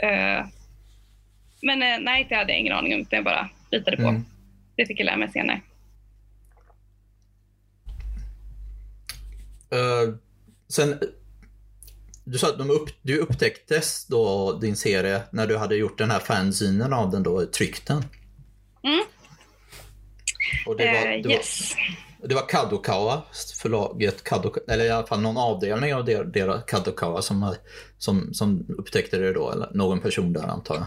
[0.03, 0.47] Eh,
[1.63, 4.03] men eh, nej, det hade jag ingen aning om, utan jag bara litade på.
[4.09, 4.25] Mm.
[4.77, 5.61] Det fick jag lära mig senare.
[9.73, 10.15] Eh,
[10.69, 10.99] sen,
[12.25, 16.11] du sa att de upp, du upptäcktes då din serie när du hade gjort den
[16.11, 18.05] här fanzinen av den då, tryckt den.
[18.83, 19.05] Mm.
[20.67, 21.73] Och det var, Eh, det var, yes.
[22.25, 23.23] Det var Kadokawa,
[23.63, 27.55] förlaget Kadokawa, eller i alla fall någon avdelning av der- deras Kadokawa som,
[27.99, 30.87] som, som upptäckte det då, eller någon person där antar jag.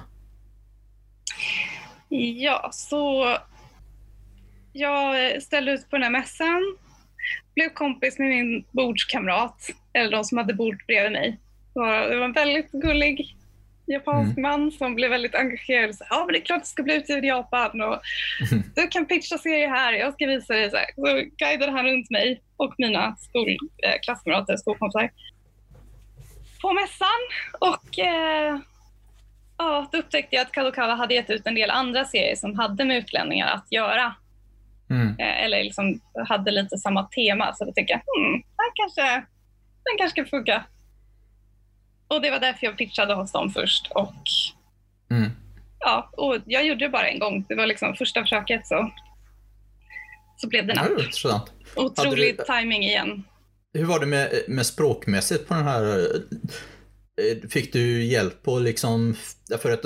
[2.41, 3.37] Ja, så
[4.73, 6.77] jag ställde ut på den här mässan,
[7.55, 11.39] blev kompis med min bordskamrat, eller de som hade bord bredvid mig.
[11.73, 13.35] Det var, det var en väldigt gullig
[13.87, 15.89] japansk man som blev väldigt engagerad.
[15.89, 18.01] och sa, Ja, men det är klart du ska bli utgiven i Japan och
[18.75, 20.69] du kan pitcha serier här, jag ska visa dig.
[20.69, 20.85] Så, här.
[20.95, 23.49] så guidade han runt mig och mina skol,
[23.83, 25.09] eh, klasskamrater, skolkompisar
[26.61, 27.21] på mässan.
[27.59, 28.59] Och eh,
[29.57, 32.85] ja, då upptäckte jag att Kadokawa hade gett ut en del andra serier som hade
[32.85, 34.15] med utlänningar att göra.
[34.89, 35.07] Mm.
[35.19, 37.53] Eh, eller liksom hade lite samma tema.
[37.55, 39.01] Så då tänkte jag, hmm, den kanske,
[39.85, 40.65] den kanske ska funka.
[42.07, 43.91] Och det var därför jag pitchade hos dem först.
[43.91, 44.13] Och
[45.11, 45.31] Mm.
[45.79, 47.45] ja, och jag gjorde det bara en gång.
[47.49, 48.91] Det var liksom första försöket så,
[50.37, 50.89] så blev det napp.
[50.89, 51.53] intressant.
[51.75, 53.23] Otrolig du- timing igen.
[53.73, 55.83] Hur var det med, med språkmässigt på den här?
[57.21, 59.15] eh, Fick du hjälp på liksom,
[59.61, 59.85] för att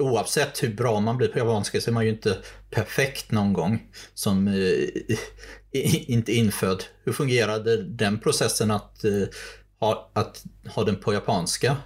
[0.00, 2.38] oavsett hur bra man blir på japanska så är man ju inte
[2.70, 3.82] perfekt någon gång
[4.14, 4.88] som eh,
[6.10, 6.84] inte infödd.
[7.04, 9.28] Hur fungerade den processen att, eh,
[9.80, 10.44] ha, att
[10.74, 11.76] ha den på japanska?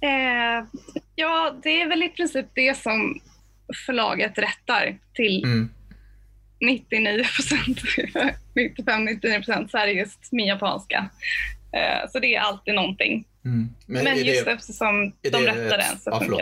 [0.00, 0.66] Eh,
[1.14, 3.20] ja, det är väl i princip det som
[3.86, 5.68] förlaget rättar till Mm.
[6.60, 7.78] 99 procent,
[8.54, 11.10] 95-99 procent så är det just min japanska.
[11.72, 13.24] Eh, så det är alltid någonting.
[13.44, 13.68] Mm.
[13.86, 16.36] Men, är just det, eftersom de det- rättar den så ja, funkar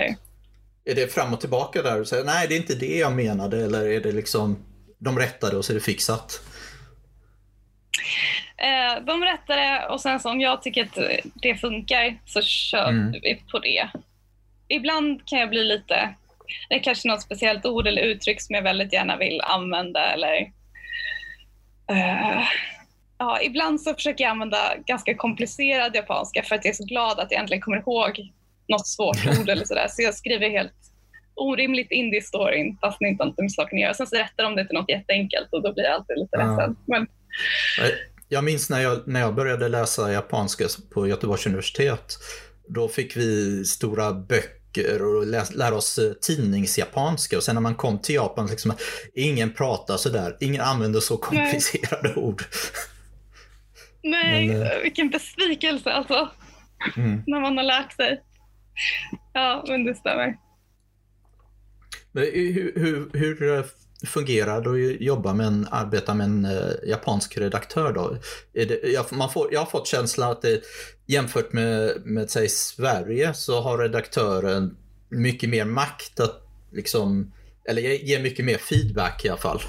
[0.85, 0.91] det.
[0.91, 3.65] är det fram och tillbaka där och säger nej det är inte det jag menade
[3.65, 4.59] eller är det liksom
[4.99, 6.41] de rättade och så är det fixat?
[8.57, 10.99] Eh, de rättar det och sen så om jag tycker att
[11.35, 13.13] det funkar så kör Mm.
[13.13, 13.89] vi på det.
[14.69, 16.15] Ibland kan jag bli lite,
[16.69, 20.41] det är kanske något speciellt ord eller uttryck som jag väldigt gärna vill använda eller
[21.91, 22.43] eh,
[23.19, 27.19] ja, ibland så försöker jag använda ganska komplicerad japanska för att jag är så glad
[27.21, 28.21] att jag äntligen kommer ihåg
[28.69, 29.87] något svårt ord eller sådär.
[29.91, 30.73] Så jag skriver helt
[31.35, 33.95] orimligt in i storyn fast inte har med saken att göra.
[33.95, 36.47] Sen så rättar de det till något jätteenkelt och då blir jag alltid lite Ja.
[36.57, 36.77] ledsen.
[36.87, 37.07] Men
[38.29, 40.65] Jag minns när jag, när jag började läsa japanska
[40.95, 42.19] på Göteborgs universitet.
[42.69, 47.75] Då fick vi stora böcker och läs, lära oss eh, tidningsjapanska och sen när man
[47.75, 48.73] kom till Japan, liksom,
[49.15, 52.43] ingen pratar sådär, ingen använder så komplicerade ord.
[54.11, 56.29] Nej, Men, eh, vilken besvikelse alltså.
[56.97, 57.23] Mm.
[57.27, 58.23] när man har lärt sig.
[59.33, 60.37] Ja, men det stämmer.
[62.13, 63.65] Men Hur, hur, hur eh,
[64.07, 68.17] fungerar det att jobba med en, arbeta med en eh, japansk redaktör då?
[68.53, 70.61] Det, jag, man får, jag har fått känslan att det,
[71.07, 74.77] jämfört med, med säg Sverige så har redaktören
[75.09, 76.43] mycket mer makt att
[76.73, 77.33] liksom,
[77.69, 79.61] eller ge- ger mycket mer feedback i alla fall.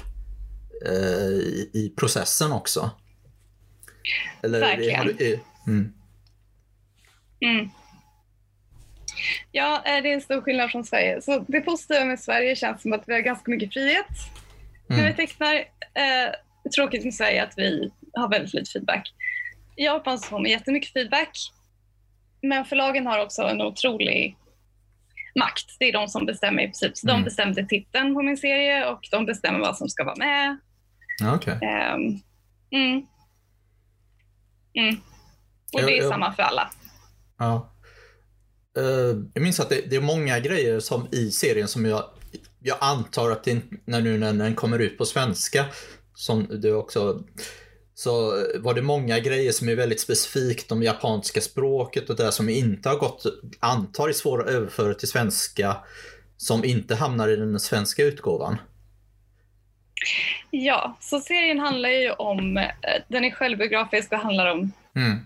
[0.86, 2.90] eh, I, i processen också.
[4.42, 5.06] Eller, Verkligen.
[5.06, 5.92] Du, eh, mm,
[7.40, 7.70] Mm.
[9.52, 11.22] Ja, eh, det är en stor skillnad från Sverige.
[11.22, 14.06] Så det positiva med Sverige känns som att vi har ganska mycket frihet
[14.86, 15.54] när vi mm, tecknar.
[15.54, 16.32] Eh,
[16.76, 19.12] tråkigt med Sverige att vi har väldigt lite feedback.
[19.76, 21.30] I Japan så får man jättemycket feedback.
[22.42, 24.36] Men förlagen har också en otrolig
[25.34, 25.76] makt.
[25.78, 26.96] Det är de som bestämmer i princip.
[26.96, 27.16] Så Mm.
[27.20, 30.58] de bestämde titeln på min serie och de bestämmer vad som ska vara med.
[31.20, 31.58] ja, okej.
[31.62, 32.20] Ehm,
[32.70, 33.06] mm.
[34.74, 34.96] Mm.
[35.72, 36.10] Och det är ja.
[36.10, 36.70] samma för alla.
[37.38, 37.74] Ja.
[38.76, 42.04] Eh, jag minns att det, det är många grejer som i serien som jag,
[42.60, 45.64] jag antar att det, när nu när den kommer ut på svenska,
[46.14, 47.22] som du också,
[47.94, 52.48] så var det många grejer som är väldigt specifikt om japanska språket och det som
[52.48, 53.24] inte har gått,
[53.60, 55.76] antar är svåra att överföra till svenska,
[56.36, 58.56] som inte hamnar i den svenska utgåvan.
[60.50, 62.66] Ja, så serien handlar ju om, eh,
[63.08, 65.18] den är självbiografisk och handlar om Mm.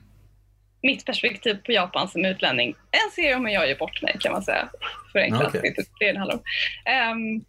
[0.82, 2.74] mitt perspektiv på Japan som utlänning.
[2.90, 4.68] En serie om hur jag gör bort mig kan man säga.
[5.12, 5.74] Förenklat, Okej.
[5.98, 6.42] det är handlar om.
[6.84, 7.44] Ehm,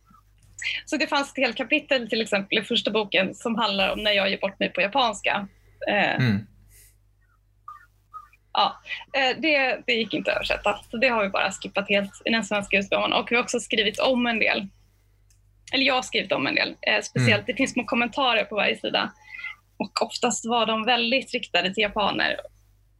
[0.85, 4.11] så det fanns ett helt kapitel till exempel i första boken som handlar om när
[4.11, 5.47] jag ger bort mig på japanska.
[5.89, 6.47] Eh, Mm.
[8.53, 8.81] ja,
[9.13, 12.29] eh, det, det gick inte att översätta, så det har vi bara skippat helt i
[12.29, 13.13] den svenska utgåvan.
[13.13, 14.67] Och vi har också skrivit om en del.
[15.73, 16.69] Eller jag har skrivit om en del.
[16.81, 19.13] Eh, speciellt, det finns små kommentarer på varje sida.
[19.77, 22.37] Och oftast var de väldigt riktade till japaner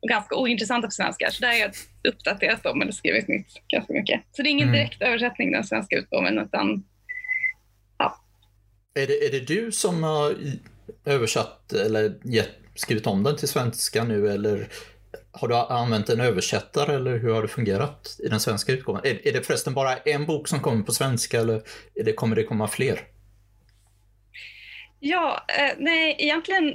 [0.02, 1.32] och ganska ointressanta på svenska.
[1.32, 1.72] Så där har jag
[2.08, 4.22] uppdaterat dem eller skrivit nytt ganska mycket.
[4.32, 4.80] Så det är ingen Mm.
[4.80, 6.84] direkt översättning den svenska utgåvan utan
[8.96, 10.36] Är, det, är det du som har
[11.06, 14.68] översatt eller gett, skrivit om den till svenska nu eller
[15.34, 19.02] har du använt en översättare eller hur har det fungerat i den svenska utgåvan?
[19.06, 21.62] Är, är det förresten bara en bok som kommer på svenska eller
[21.96, 23.00] är det, kommer det komma fler?
[25.00, 26.68] Ja, eh, nej, egentligen...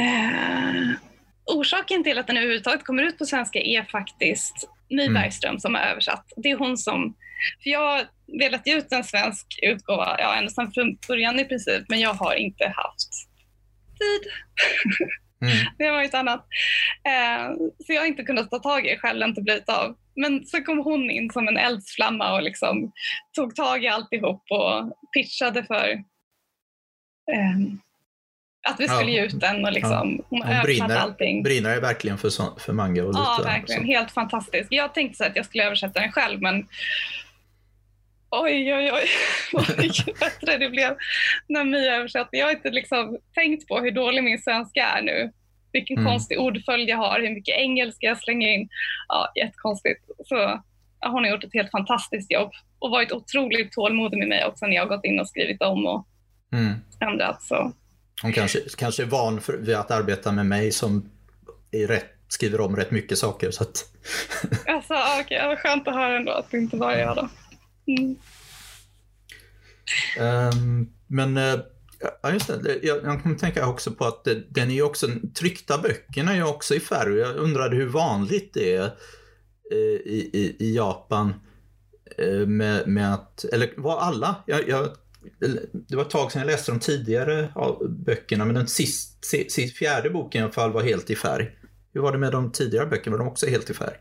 [0.00, 0.96] Eh,
[1.44, 5.14] orsaken till att den överhuvudtaget kommer ut på svenska är faktiskt My Mm.
[5.14, 6.32] Bergström som har översatt.
[6.36, 7.14] Det är hon som...
[7.62, 8.06] För jag har
[8.40, 12.14] velat ge ut en svensk utgåva ja, ända sedan från början i princip, men jag
[12.14, 13.10] har inte haft
[13.98, 14.32] tid.
[15.42, 15.56] Mm.
[15.78, 16.46] Det har varit annat.
[17.04, 17.52] Eh,
[17.86, 19.96] så jag har inte kunnat ta tag i det själv, inte blivit av.
[20.16, 22.92] Men så kom hon in som en eldsflamma och liksom
[23.36, 25.88] tog tag i alltihop och pitchade för
[27.32, 27.80] ehm,
[28.68, 28.92] att vi Ja.
[28.94, 31.42] skulle ge ut den och liksom, hon har Hon översatt brinner, allting.
[31.42, 33.44] brinner ju verkligen för, så- för manga och lite Ja, så.
[33.44, 33.84] verkligen.
[33.84, 34.72] Helt fantastiskt.
[34.72, 36.68] Jag tänkte så att jag skulle översätta den själv, men
[38.30, 39.08] oj, oj, oj,
[39.52, 40.96] vad mycket bättre det blev
[41.48, 42.36] när My översatte.
[42.36, 45.32] Jag har inte liksom tänkt på hur dålig min svenska är nu.
[45.72, 46.10] Vilken Mm.
[46.10, 48.68] konstig ordföljd jag har, hur mycket engelska jag slänger in.
[49.08, 50.00] Ja, jättekonstigt.
[50.24, 50.62] Så
[51.00, 54.76] hon har gjort ett helt fantastiskt jobb och varit otroligt tålmodig med mig också när
[54.76, 56.06] jag gått in och skrivit om och
[56.52, 56.74] mm.
[57.00, 57.42] ändrat.
[57.42, 57.72] Så.
[58.22, 61.10] Hon kanske, kanske är van för, vid att arbeta med mig som
[61.70, 63.50] är rätt, skriver om rätt mycket saker.
[63.50, 63.84] Så att...
[64.66, 67.28] alltså, okay, skönt att höra ändå att det inte bara är jag då.
[67.88, 68.16] Mm.
[70.20, 71.60] Um, men uh,
[72.22, 72.78] Ja, just det.
[72.82, 76.74] Jag, jag kommer tänka också på att eh, den är också, tryckta böckerna är också
[76.74, 77.14] i färg.
[77.14, 78.84] Jag undrade hur vanligt det är
[79.72, 81.34] uh, i, i, i Japan
[82.22, 84.88] uh, med, med att, eller var alla, jag, jag,
[85.72, 87.52] det var ett tag sedan jag läste de tidigare
[87.88, 91.50] böckerna, men den sist, sist, fjärde boken i alla fall var helt i färg.
[91.92, 93.16] Hur var det med de tidigare böckerna?
[93.16, 93.96] Var de också helt i färg?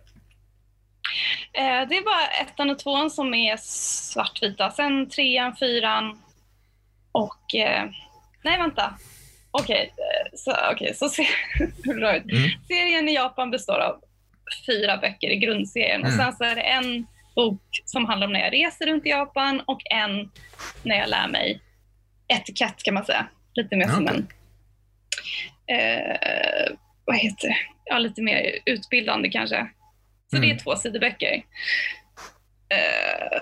[1.54, 4.72] Eh, det är bara ettan och tvåan som är svartvita.
[4.72, 6.18] Sen trean, fyran,
[7.18, 7.90] och, eh,
[8.44, 8.94] nej vänta.
[9.52, 11.28] Okej, okay, eh, så, okay, så ser
[11.86, 12.50] mm.
[12.68, 14.02] Serien i Japan består av
[14.66, 16.08] fyra böcker i grundserien mm.
[16.08, 19.10] och sen så är det en bok som handlar om när jag reser runt i
[19.10, 20.32] Japan och en
[20.84, 21.62] när jag lär mig
[22.28, 23.28] etikett kan man säga.
[23.54, 23.96] Lite mer okay.
[23.96, 24.28] som en,
[25.68, 26.72] eh,
[27.06, 29.70] vad heter det, ja lite mer utbildande kanske.
[30.30, 30.42] Så mm.
[30.42, 30.64] det är mm.
[30.64, 31.44] två sidoböcker.
[32.70, 33.40] Eh,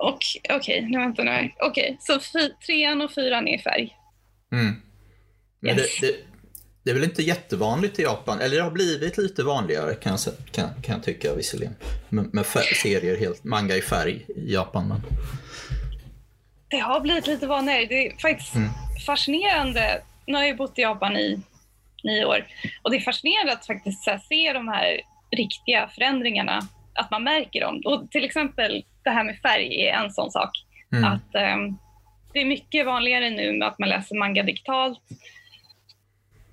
[0.00, 1.50] Okej, okay, nu vänta nu.
[1.60, 3.96] Okej, okay, så trean och fyran är i färg.
[4.52, 4.82] Mm.
[5.66, 5.76] Yes.
[6.00, 6.16] det, det,
[6.82, 10.34] det, är väl inte jättevanligt i Japan, eller det har blivit lite vanligare kan jag,
[10.52, 11.74] kan, kan jag tycka visserligen.
[12.08, 14.88] Med, med serier, helt, manga i färg i Japan.
[14.88, 15.00] Men...
[16.68, 17.86] Det har blivit lite vanligare.
[17.86, 18.68] Det är faktiskt mm.
[19.06, 20.02] fascinerande.
[20.26, 21.40] Nu har jag bott i Japan i
[22.04, 22.46] nio år
[22.82, 25.00] och det är fascinerande att faktiskt se de här
[25.30, 26.60] riktiga förändringarna,
[26.94, 27.82] att man märker dem.
[27.84, 30.50] Och till exempel det här med färg är en sån sak.
[30.92, 31.04] Mm.
[31.04, 31.78] Att um,
[32.32, 35.00] Det är mycket vanligare nu med att man läser manga digitalt.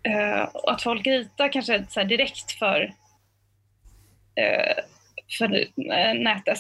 [0.07, 2.82] Uh, och att folk ritar kanske så direkt för,
[4.41, 4.84] uh,
[5.38, 6.59] för uh, nätet.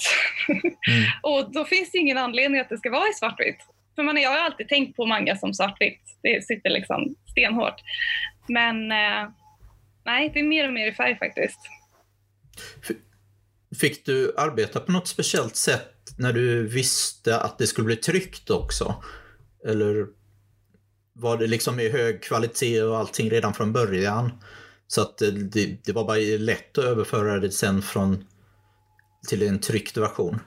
[0.49, 0.61] Mm.
[1.23, 3.65] och då finns det ingen anledning att det ska vara i svartvitt.
[3.95, 6.01] För man, jag har alltid tänkt på manga som svartvitt.
[6.23, 7.81] Det sitter liksom stenhårt.
[8.47, 8.87] Men
[10.05, 11.59] nej, det är mer och mer i färg faktiskt.
[13.79, 18.49] Fick du arbeta på något speciellt sätt när du visste att det skulle bli tryckt
[18.49, 19.03] också?
[19.67, 20.07] Eller
[21.13, 24.31] var det liksom i hög kvalitet och allting redan från början?
[24.87, 28.25] Så att det, det var bara lätt att överföra det sen från
[29.27, 30.39] till en tryckt version?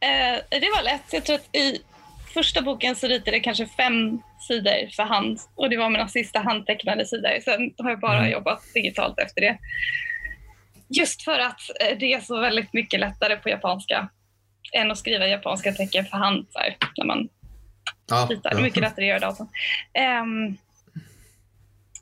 [0.00, 1.12] Eh, det var lätt.
[1.12, 1.82] Jag tror att i
[2.36, 6.38] första boken så ritade jag kanske fem sidor för hand och det var mina sista
[6.40, 7.40] handtecknade sidor.
[7.40, 8.32] Sen har jag bara mm.
[8.32, 9.58] jobbat digitalt efter det.
[10.88, 14.08] Just för att eh, det är så väldigt mycket lättare på japanska
[14.72, 17.28] än att skriva japanska tecken för hand så här, när man
[18.10, 18.50] ja, ritar.
[18.50, 19.48] Är mycket lättare att göra datorn.
[20.22, 20.58] Um,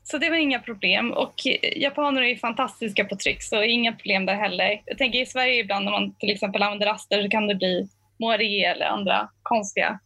[0.03, 1.33] så det var inga problem och
[1.75, 4.81] japaner är fantastiska på tryck så inga problem där heller.
[4.85, 7.87] Jag tänker i Sverige ibland när man till exempel använder raster så kan det bli
[8.19, 9.99] moiré eller andra konstiga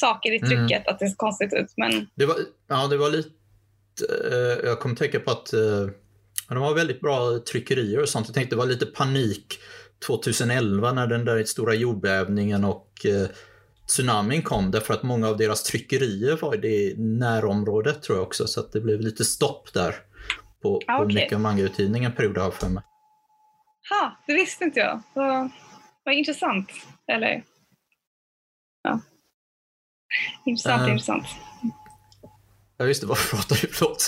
[0.00, 0.48] saker i mm.
[0.48, 0.94] trycket, mm.
[0.94, 1.72] att det ser konstigt ut.
[1.76, 2.06] Men...
[2.14, 2.36] Det var,
[2.68, 3.30] ja, det var lite...
[4.30, 5.52] Uh, jag kommer tänka på att
[6.50, 8.26] men de har väldigt bra tryckerier och sånt.
[8.28, 9.58] Jag tänkte det var lite panik
[10.06, 13.28] 2011 när den där stora jordbävningen och eh,
[13.86, 18.46] tsunamin kom därför att många av deras tryckerier var i det närområdet tror jag också
[18.46, 19.94] så att det blev lite stopp där
[20.62, 21.14] på, ah, okay.
[21.14, 22.82] mycket mangautgivningen period har för mig.
[23.90, 25.02] Ha, det visste inte jag.
[25.14, 25.50] Vad,
[26.04, 26.70] vad intressant.
[27.12, 27.42] Eller?
[30.44, 31.26] Intressant, uh, intressant.
[32.76, 33.68] Ja just det, vad pratar vi?
[33.72, 34.06] Förlåt.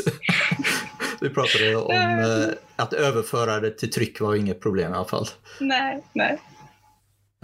[1.21, 5.27] Vi pratade om eh, att överföra det till tryck var inget problem i alla fall.
[5.61, 6.39] Nej, nej.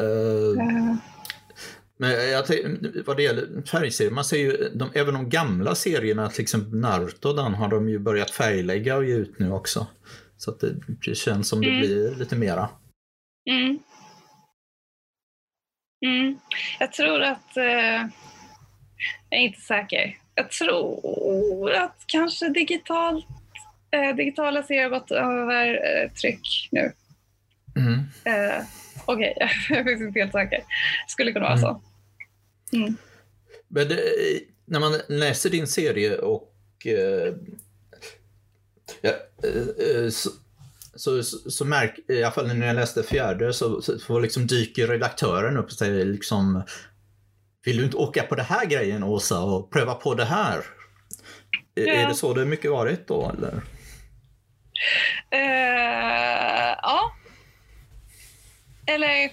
[0.02, 0.94] Uh, uh.
[2.00, 2.44] Men jag
[3.06, 7.32] vad det gäller färgserier, man ser ju de, även de gamla serierna, till exempel Naruto,
[7.32, 9.86] den har de ju börjat färglägga och ge ut nu också.
[10.36, 11.80] Så att det, det känns som det mm.
[11.80, 12.68] blir lite mera.
[13.50, 13.78] Mm.
[16.06, 16.38] Mm.
[16.78, 18.06] Jag tror att, eh,
[19.30, 23.26] jag är inte säker, jag tror att kanske digitalt
[23.90, 26.92] Eh, digitala serier har gått över eh, tryck nu.
[27.76, 27.98] Mm.
[28.24, 28.64] Eh,
[29.04, 29.48] Okej, okay.
[29.76, 30.64] jag är inte helt säker.
[31.08, 31.62] Skulle kunna vara mm.
[31.62, 31.82] så.
[32.72, 32.96] Mm.
[33.68, 34.00] Men det,
[34.64, 36.52] när man läser din serie och
[36.86, 37.34] eh,
[39.00, 40.30] ja, eh, så,
[40.94, 44.46] så, så, så märk, i alla fall när jag läste fjärde så, så, så liksom
[44.46, 46.62] dyker redaktören upp och säger liksom
[47.64, 50.64] Vill du inte åka på det här grejen Åsa och pröva på det här?
[51.74, 51.92] Ja.
[51.92, 53.54] Är det så det mycket varit då eller?
[55.34, 57.12] Uh, ja.
[58.86, 59.30] Eller...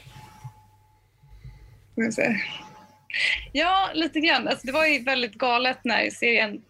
[3.51, 4.47] Ja, lite grann.
[4.47, 6.61] Alltså, det var ju väldigt galet när serien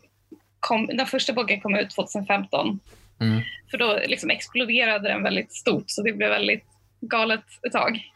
[0.60, 2.80] kom, den första boken kom ut 2015
[3.22, 3.42] Mm.
[3.72, 6.66] För då liksom exploderade den väldigt stort så det blev väldigt
[7.02, 8.12] galet ett tag.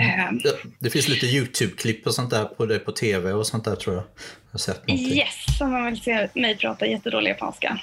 [0.00, 3.64] Ehm, Det, det finns lite YouTube-klipp och sånt där på det på tv och sånt
[3.64, 4.04] där tror jag.
[4.04, 5.12] Jag har sett någonting.
[5.12, 7.78] Yes, om man vill se mig prata jättedålig japanska.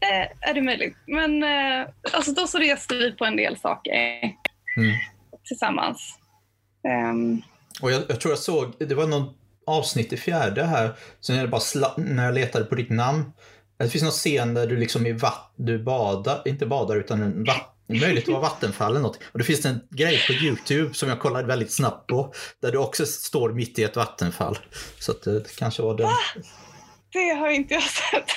[0.00, 0.96] Eh, är det möjligt.
[1.06, 3.92] Men eh, alltså då så reste vi på en del saker
[4.76, 4.96] Mm.
[5.48, 6.18] tillsammans.
[6.88, 7.42] Ehm,
[7.82, 9.34] Och jag, jag tror jag såg, det var någon
[9.66, 13.32] avsnitt i fjärde här, så när jag, bara sla, när jag letade på ditt namn.
[13.78, 17.44] Det finns någon scen där du liksom i vatt, du badar, inte badar utan en
[17.44, 19.20] vatt, möjligt att vara vattenfall eller något.
[19.32, 22.32] Och det finns en grej på YouTube som jag kollade väldigt snabbt på,
[22.62, 24.58] där du också står mitt i ett vattenfall.
[24.98, 26.08] Så att det kanske var den.
[27.12, 28.30] det har inte jag sett.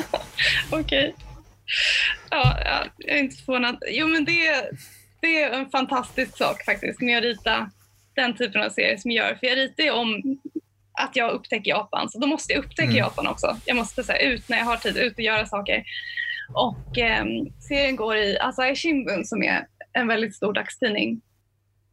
[0.70, 1.14] Okej.
[2.30, 3.82] Ja, ja, jag är inte förvånad.
[3.88, 4.70] Jo, men det,
[5.20, 7.70] det är en fantastisk sak faktiskt med att rita
[8.16, 9.34] den typen av serier som jag gör.
[9.34, 10.38] För jag ritar ju om
[11.00, 12.96] att jag upptäcker Japan, så då måste jag upptäcka Mm.
[12.96, 13.56] Japan också.
[13.64, 15.84] Jag måste säga ut när jag har tid, ut och göra saker.
[16.54, 17.28] Och ehm,
[17.68, 21.20] serien går i Asahi Shimbun som är en väldigt stor dagstidning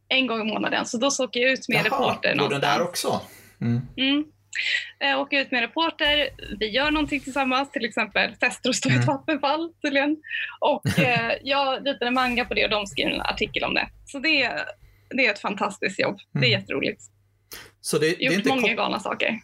[0.08, 0.86] en gång i månaden.
[0.86, 2.62] Så då så åker jag ut med reporter går den någonstans.
[2.76, 3.20] där också?
[3.60, 3.80] Mm.
[3.96, 4.24] Mm.
[4.98, 6.28] Jag åker ut med reporter,
[6.58, 9.06] vi gör någonting tillsammans, till exempel testar att stå i ett Mm.
[9.06, 10.16] vattenfall tydligen.
[10.60, 13.88] Och eh, jag ritar en manga på det och de skriver en artikel om det.
[14.06, 14.64] Så det, är-
[15.16, 16.16] det är ett fantastiskt jobb.
[16.32, 16.60] Det är Mm.
[16.60, 17.02] jätteroligt.
[17.80, 19.38] Så det, det, är Gjort inte många galna saker.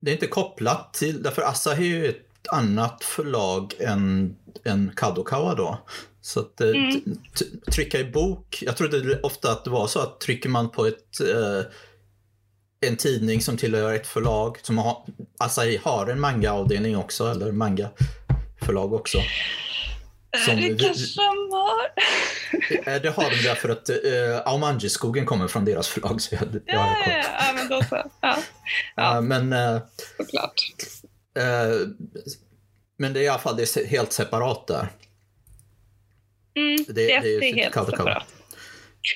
[0.00, 5.54] det är inte kopplat till, därför Asahi är ju ett annat förlag än, än Kadokawa
[5.54, 5.78] då.
[6.20, 7.00] Så att eh, Mm.
[7.72, 11.20] trycka i bok, jag trodde ofta att det var så att trycker man på ett
[11.20, 11.62] eh,
[12.80, 15.04] en tidning som tillhör ett förlag som har,
[15.38, 19.18] Asahi har en manga-avdelning också, eller manga-förlag också.
[20.46, 21.90] Som det kanske de har.
[23.00, 23.96] Det har de därför att eh,
[24.52, 26.20] Aumanji-skogen kommer från deras förlag.
[26.22, 27.12] Så jag, jag har Ja, koll.
[27.12, 28.10] ja, ja, men då så.
[28.20, 28.38] Ja,
[28.96, 29.20] Ja.
[29.20, 29.78] Men eh,
[30.16, 30.54] såklart.
[31.36, 31.88] Eh,
[32.98, 34.88] men det är i alla fall det är helt separat där.
[36.56, 37.96] Mm, Det- det, det, det är helt Kadokawa.
[38.10, 38.32] separat.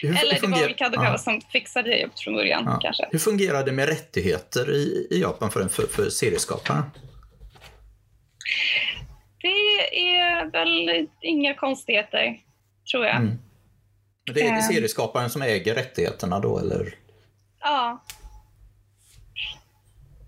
[0.03, 2.79] Hur, Eller hur det var väl Kadokawa ja, som fixade det från början ja.
[2.83, 3.09] kanske.
[3.11, 6.83] Hur fungerar det med rättigheter i, i Japan för, en- för, för serieskaparen?
[9.43, 12.37] Det är väl inga konstigheter,
[12.93, 13.16] tror jag.
[13.16, 13.39] Mm.
[14.35, 14.62] Det är det Ehm.
[14.62, 16.95] serieskaparen som äger rättigheterna då, eller?
[17.61, 18.05] Ja.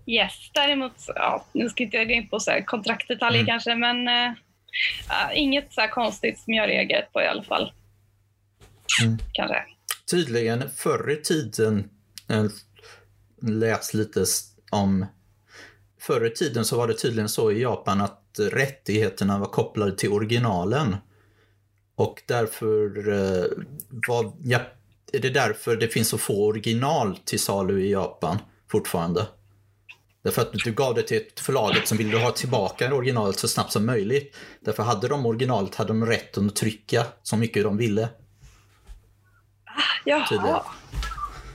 [0.05, 3.47] Yes, däremot, ja, nu ska inte jag gå in på så här kontraktdetaljer Mm.
[3.47, 4.07] kanske, men
[5.09, 7.71] ja, inget så här konstigt som jag reagerat på i alla fall.
[9.03, 9.17] Mm.
[9.33, 9.63] Kanske.
[10.11, 11.89] Tydligen förr i tiden,
[12.27, 12.51] jag
[13.41, 14.25] läs lite
[14.71, 15.05] om
[16.03, 20.09] Förr i tiden så var det tydligen så i Japan att rättigheterna var kopplade till
[20.09, 20.95] originalen.
[21.95, 23.45] Och därför eh,
[24.07, 24.59] var, ja,
[25.13, 28.37] är det därför det finns så få original till salu i Japan
[28.71, 29.27] fortfarande.
[30.23, 33.71] Därför att du gav det till ett förlaget som ville ha tillbaka originalet så snabbt
[33.71, 34.35] som möjligt.
[34.59, 38.09] Därför hade de originalet hade de rätten att trycka så mycket de ville.
[40.05, 40.27] Jaha.
[40.29, 40.57] Tydligen.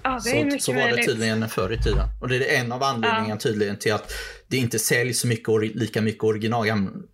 [0.03, 1.07] Ja, Så, så var det möjligt.
[1.07, 2.07] tydligen förr i tiden.
[2.21, 4.13] Och det är en av anledningarna tydligen till att
[4.49, 6.67] det inte säljs så mycket, lika mycket original,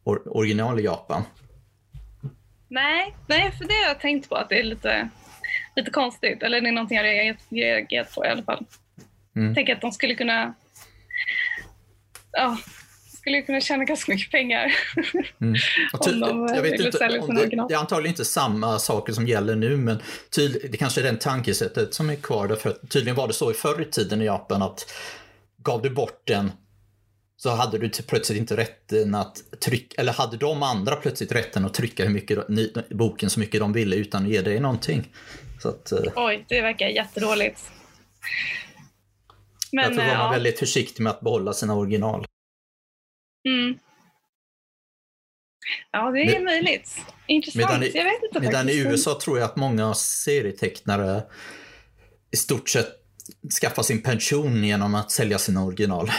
[0.04, 1.22] or, original i Japan.
[2.68, 5.08] Nej, nej, för det har jag tänkt på att det är lite,
[5.76, 6.42] lite konstigt.
[6.42, 8.66] Eller det är någonting jag reagerat, reagerat på i alla fall.
[9.36, 9.46] Mm.
[9.46, 10.54] Jag tänker att de skulle kunna
[12.34, 12.58] ja,
[13.24, 14.74] skulle kunna tjäna ganska mycket pengar.
[15.40, 15.54] Mm.
[15.92, 17.68] Om de, eh, jag vet ville inte, sälja sina det, original.
[17.68, 20.02] det är antagligen inte samma saker som gäller nu, men
[20.36, 22.48] tydlig, det kanske är den tankesättet som är kvar.
[22.48, 24.92] Därför tydligen var det så i förr i tiden i Japan att
[25.62, 26.52] gav du bort den
[27.36, 31.74] så hade du plötsligt inte rätten att trycka, eller hade de andra plötsligt rätten att
[31.74, 35.08] trycka hur mycket, ny, boken så mycket de ville utan att ge dig någonting.
[35.62, 37.60] Så att, eh, Oj, det verkar jättedåligt.
[39.74, 40.30] Men Därför var eh, man ja.
[40.30, 42.26] väldigt försiktig med att behålla sina original.
[43.48, 43.78] Mm.
[45.90, 46.98] Ja, det är Med- möjligt.
[47.26, 47.64] Intressant.
[47.66, 48.78] Medan i- jag vet inte Medan i.
[48.78, 51.22] USA tror jag att många serietecknare
[52.30, 52.88] i stort sett
[53.60, 56.10] skaffar sin pension genom att sälja sina original.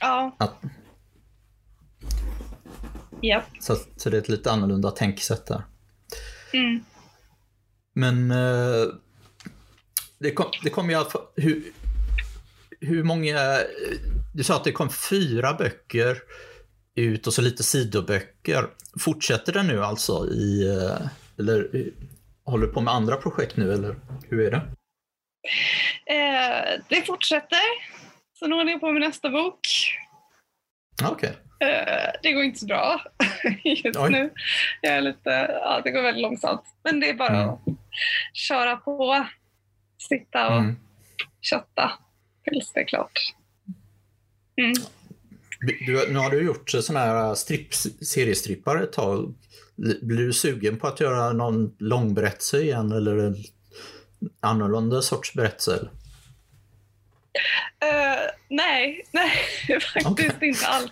[0.00, 0.54] Ja, Att,
[3.22, 3.44] japp.
[3.60, 5.62] så, så det är ett lite annorlunda tänkesätt där.
[6.52, 6.84] Mm.
[7.94, 8.86] Men eh,
[10.18, 11.72] det kom, det kom fall, hur,
[12.80, 13.38] hur många,
[14.34, 16.16] du sa att det kom fyra böcker
[16.94, 18.66] ut och så lite sidoböcker.
[19.00, 21.06] Fortsätter det nu alltså i, eh,
[21.38, 21.86] eller eh,
[22.44, 23.96] håller du på med andra projekt nu eller
[24.28, 24.62] hur är det?
[26.14, 27.58] Eh, det fortsätter.
[28.38, 29.60] Så nu håller jag på med nästa bok.
[31.02, 31.32] Ah, Okej.
[31.60, 33.00] Eh, det går inte så bra
[33.64, 34.10] just Oj.
[34.10, 34.30] nu.
[34.80, 35.30] Jag är lite,
[35.62, 36.62] ja, det går väldigt långsamt.
[36.84, 37.48] Men det är bara Mm.
[37.48, 37.60] att
[38.34, 39.26] köra på.
[40.08, 40.76] Sitta och Mm.
[41.40, 41.92] kötta
[42.50, 43.34] tills det är klart.
[44.60, 44.72] Mm.
[45.60, 47.74] Du, nu har du gjort sådana här strip,
[48.04, 49.34] seriestrippar ett tag.
[50.02, 53.36] Blir du sugen på att göra någon långberättelse igen eller en
[54.40, 55.88] annorlunda sorts berättelse?
[57.84, 59.30] Uh, nej, nej
[59.94, 60.48] faktiskt okay.
[60.48, 60.90] inte alls.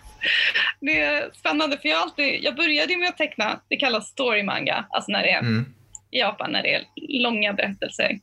[0.80, 4.86] Det är spännande för jag, alltid, jag började med att teckna, det kallas story manga,
[4.90, 5.74] alltså när det är mm.
[6.10, 6.84] i Japan när det är
[7.22, 8.20] långa berättelser.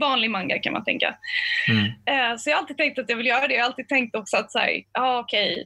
[0.00, 1.14] Vanlig manga kan man tänka.
[1.68, 1.84] Mm.
[1.84, 3.54] Uh, så jag har alltid tänkt att jag vill göra det.
[3.54, 5.64] Jag har alltid tänkt också att ja ah, okej, okay,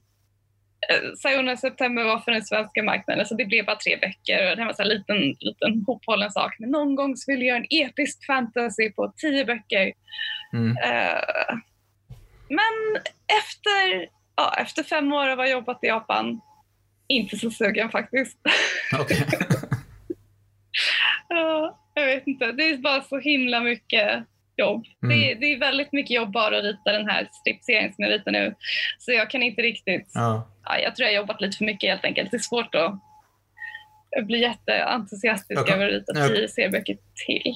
[0.89, 4.57] Eh, Sayona September var för den svenska marknaden, så det blev bara tre böcker och
[4.57, 6.57] det var en liten, liten hophållen sak.
[6.59, 9.93] Men någon gång så ville jag göra en episk fantasy på tio böcker.
[10.53, 10.71] Mm.
[10.71, 11.59] Uh,
[12.49, 13.03] men
[13.41, 16.41] efter, ja, efter fem år av att ha jobbat i Japan,
[17.09, 18.39] inte så sugen faktiskt.
[19.01, 19.19] Okay.
[21.29, 24.25] ja, jag vet inte, det är bara så himla mycket
[24.57, 24.85] jobb.
[25.03, 25.19] Mm.
[25.19, 28.31] Det, det, är väldigt mycket jobb bara att rita den här stripserien som jag ritar
[28.31, 28.55] nu.
[28.99, 30.11] Så jag kan inte riktigt...
[30.15, 30.53] Ja.
[30.65, 32.31] Ja, jag tror jag har jobbat lite för mycket helt enkelt.
[32.31, 35.75] Det är svårt att bli jätteentusiastisk okay.
[35.75, 37.55] över att rita tio serieböcker till.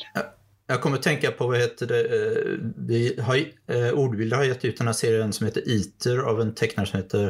[0.67, 3.37] Jag kommer att tänka på, vad heter det, eh, vi har,
[3.77, 6.99] eh, Ordbilder har gett ut den här serien som heter Eater av en tecknare som
[6.99, 7.27] heter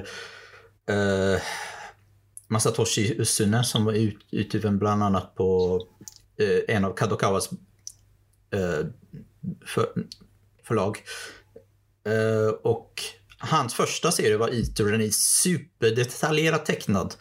[0.91, 1.43] eh,
[2.49, 5.81] Masatoshi Usune som var ut, utgiven bland annat på
[6.41, 7.51] eh, en av Kadokawas
[8.53, 8.86] eh,
[9.66, 9.93] för,
[10.64, 10.99] förlag.
[12.07, 13.03] Eh, och
[13.38, 17.14] hans första serie var och den är superdetaljerat tecknad.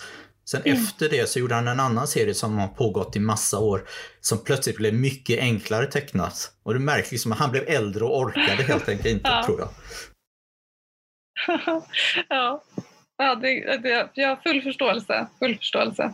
[0.49, 0.83] Sen mm.
[0.83, 3.87] efter det så gjorde han en annan serie som har pågått i massa år
[4.21, 6.51] som plötsligt blev mycket enklare tecknat.
[6.63, 9.43] Och du märker liksom att han blev äldre och orkade helt enkelt inte, ja.
[9.45, 9.69] tror jag.
[12.29, 12.63] ja,
[13.17, 16.13] ja det, det, jag har full förståelse, full förståelse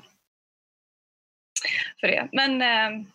[2.05, 2.29] för det.
[2.31, 3.05] Men eh,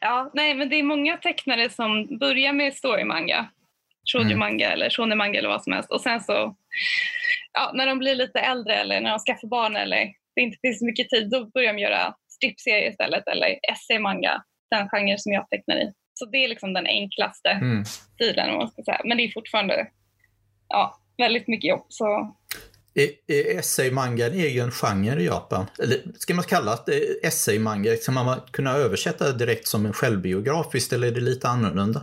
[0.00, 3.48] Ja, nej, men det är många tecknare som börjar med story-manga,
[4.12, 4.72] shoujo-manga mm.
[4.72, 6.56] eller shonen-manga eller vad som helst och sen så
[7.52, 10.78] ja, när de blir lite äldre eller när de skaffar barn eller det inte finns
[10.78, 15.50] så mycket tid då börjar de göra stripserier istället eller essay-manga, den genre som jag
[15.50, 15.92] tecknar i.
[16.14, 17.84] Så det är liksom den enklaste mm.
[18.14, 19.00] stilen om man ska säga.
[19.04, 19.86] Men det är fortfarande
[20.68, 21.86] ja, väldigt mycket jobb.
[21.88, 22.36] Så
[22.96, 25.66] är essay-manga en egen genre i Japan?
[25.78, 27.96] Eller ska man kalla det essay-manga?
[27.96, 32.00] Ska man kunna översätta det direkt som en självbiografiskt eller är det lite annorlunda?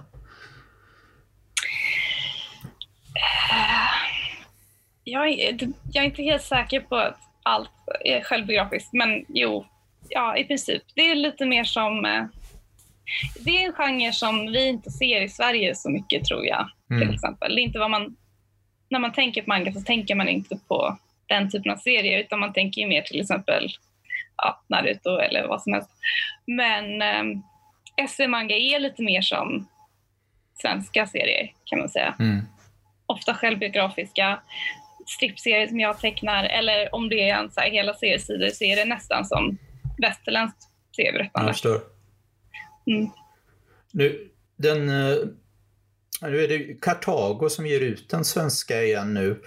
[5.04, 5.60] Jag är,
[5.92, 7.70] jag är inte helt säker på att allt
[8.06, 9.66] är självbiografiskt, men jo,
[10.10, 10.84] ja i princip.
[10.96, 12.06] Det är lite mer som...
[12.06, 12.26] Eh,
[13.40, 16.98] det är en genre som vi inte ser i Sverige så mycket tror jag, till
[16.98, 17.14] mm.
[17.14, 17.56] exempel.
[17.56, 18.16] Det är inte vad man
[18.90, 22.40] när man tänker på manga så tänker man inte på den typen av serier utan
[22.40, 23.70] man tänker ju mer till exempel
[24.38, 25.90] ja, Naruto eller vad som helst.
[26.46, 27.40] Men eh,
[28.08, 29.68] SM-manga är lite mer som
[30.62, 32.16] svenska serier kan man säga.
[32.20, 32.42] Mm.
[33.06, 34.40] Ofta självbiografiska
[35.06, 38.76] strippserier som jag tecknar eller om det är en så här, hela seriesidor så är
[38.76, 39.58] det nästan som
[39.98, 40.64] västerländskt
[40.96, 41.48] serieberättande.
[41.48, 41.82] Jag förstår.
[42.88, 43.10] Mm.
[43.92, 45.16] Nu, den eh,
[46.30, 49.42] nu är det Kartago som ger ut den svenska igen nu.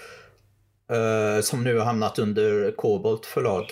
[0.92, 3.64] Uh, som nu har hamnat under Kobolt förlag.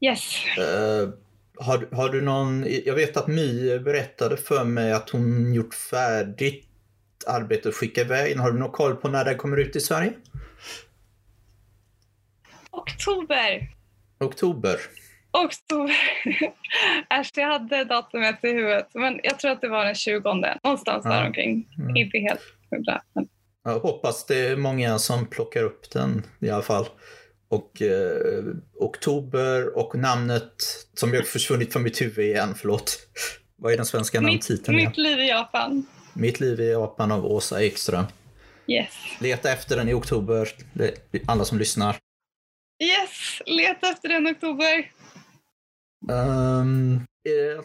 [0.00, 0.44] Yes.
[0.58, 1.10] Uh,
[1.58, 6.68] har, har du någon, jag vet att My berättade för mig att hon gjort färdigt
[7.26, 10.12] arbetet och skickat iväg Har du någon koll på när den kommer ut i Sverige?
[12.70, 13.74] Oktober.
[14.20, 14.80] Oktober.
[15.32, 15.96] Oktober.
[17.10, 20.34] Äsch, jag hade datumet i huvudet, men jag tror att det var den 20.
[20.64, 21.10] Någonstans ja.
[21.10, 21.68] där omkring.
[21.78, 21.96] Mm.
[21.96, 22.40] Inte helt
[22.70, 23.02] hundra.
[23.14, 23.28] Men...
[23.64, 26.86] Jag hoppas det är många som plockar upp den i alla fall.
[27.48, 28.44] Och eh,
[28.74, 30.54] oktober och namnet
[30.94, 32.98] som jag försvunnit från mitt huvud igen, förlåt.
[33.56, 34.76] Vad är den svenska namntiteln?
[34.76, 35.86] Mitt, mitt liv i Japan.
[36.14, 38.04] Mitt liv i Japan av Åsa Ekström.
[38.66, 38.88] Yes.
[39.20, 40.48] Leta efter den i oktober,
[41.26, 41.96] alla som lyssnar.
[42.82, 44.90] Yes, leta efter den i oktober.
[46.08, 47.64] Um, jag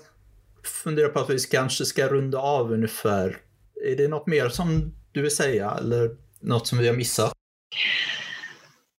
[0.63, 3.37] funderar på att vi kanske ska runda av ungefär.
[3.85, 6.09] Är det något mer som du vill säga eller
[6.39, 7.33] något som vi har missat?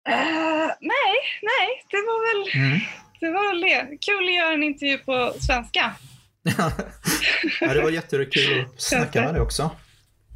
[0.08, 2.78] Uh, nej, nej, det var väl mm.
[3.20, 3.30] det.
[3.30, 3.96] Var väl det.
[4.00, 5.94] Kul att göra en intervju på svenska.
[7.60, 9.70] ja, det var jättekul att snacka med dig också.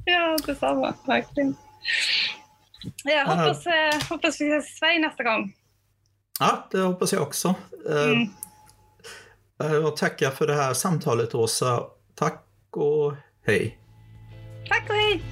[0.04, 0.94] Ja, detsamma.
[1.06, 1.56] Verkligen.
[3.04, 5.54] Jag hoppas, uh, hoppas vi ses i Sverige nästa gång.
[6.40, 7.54] Ja, det hoppas jag också.
[7.90, 8.28] Uh, mm.
[9.62, 11.82] Eh, Jag tackar för det här samtalet Åsa.
[12.14, 13.14] Tack och
[13.46, 13.78] hej.
[14.68, 15.22] Tack och hej.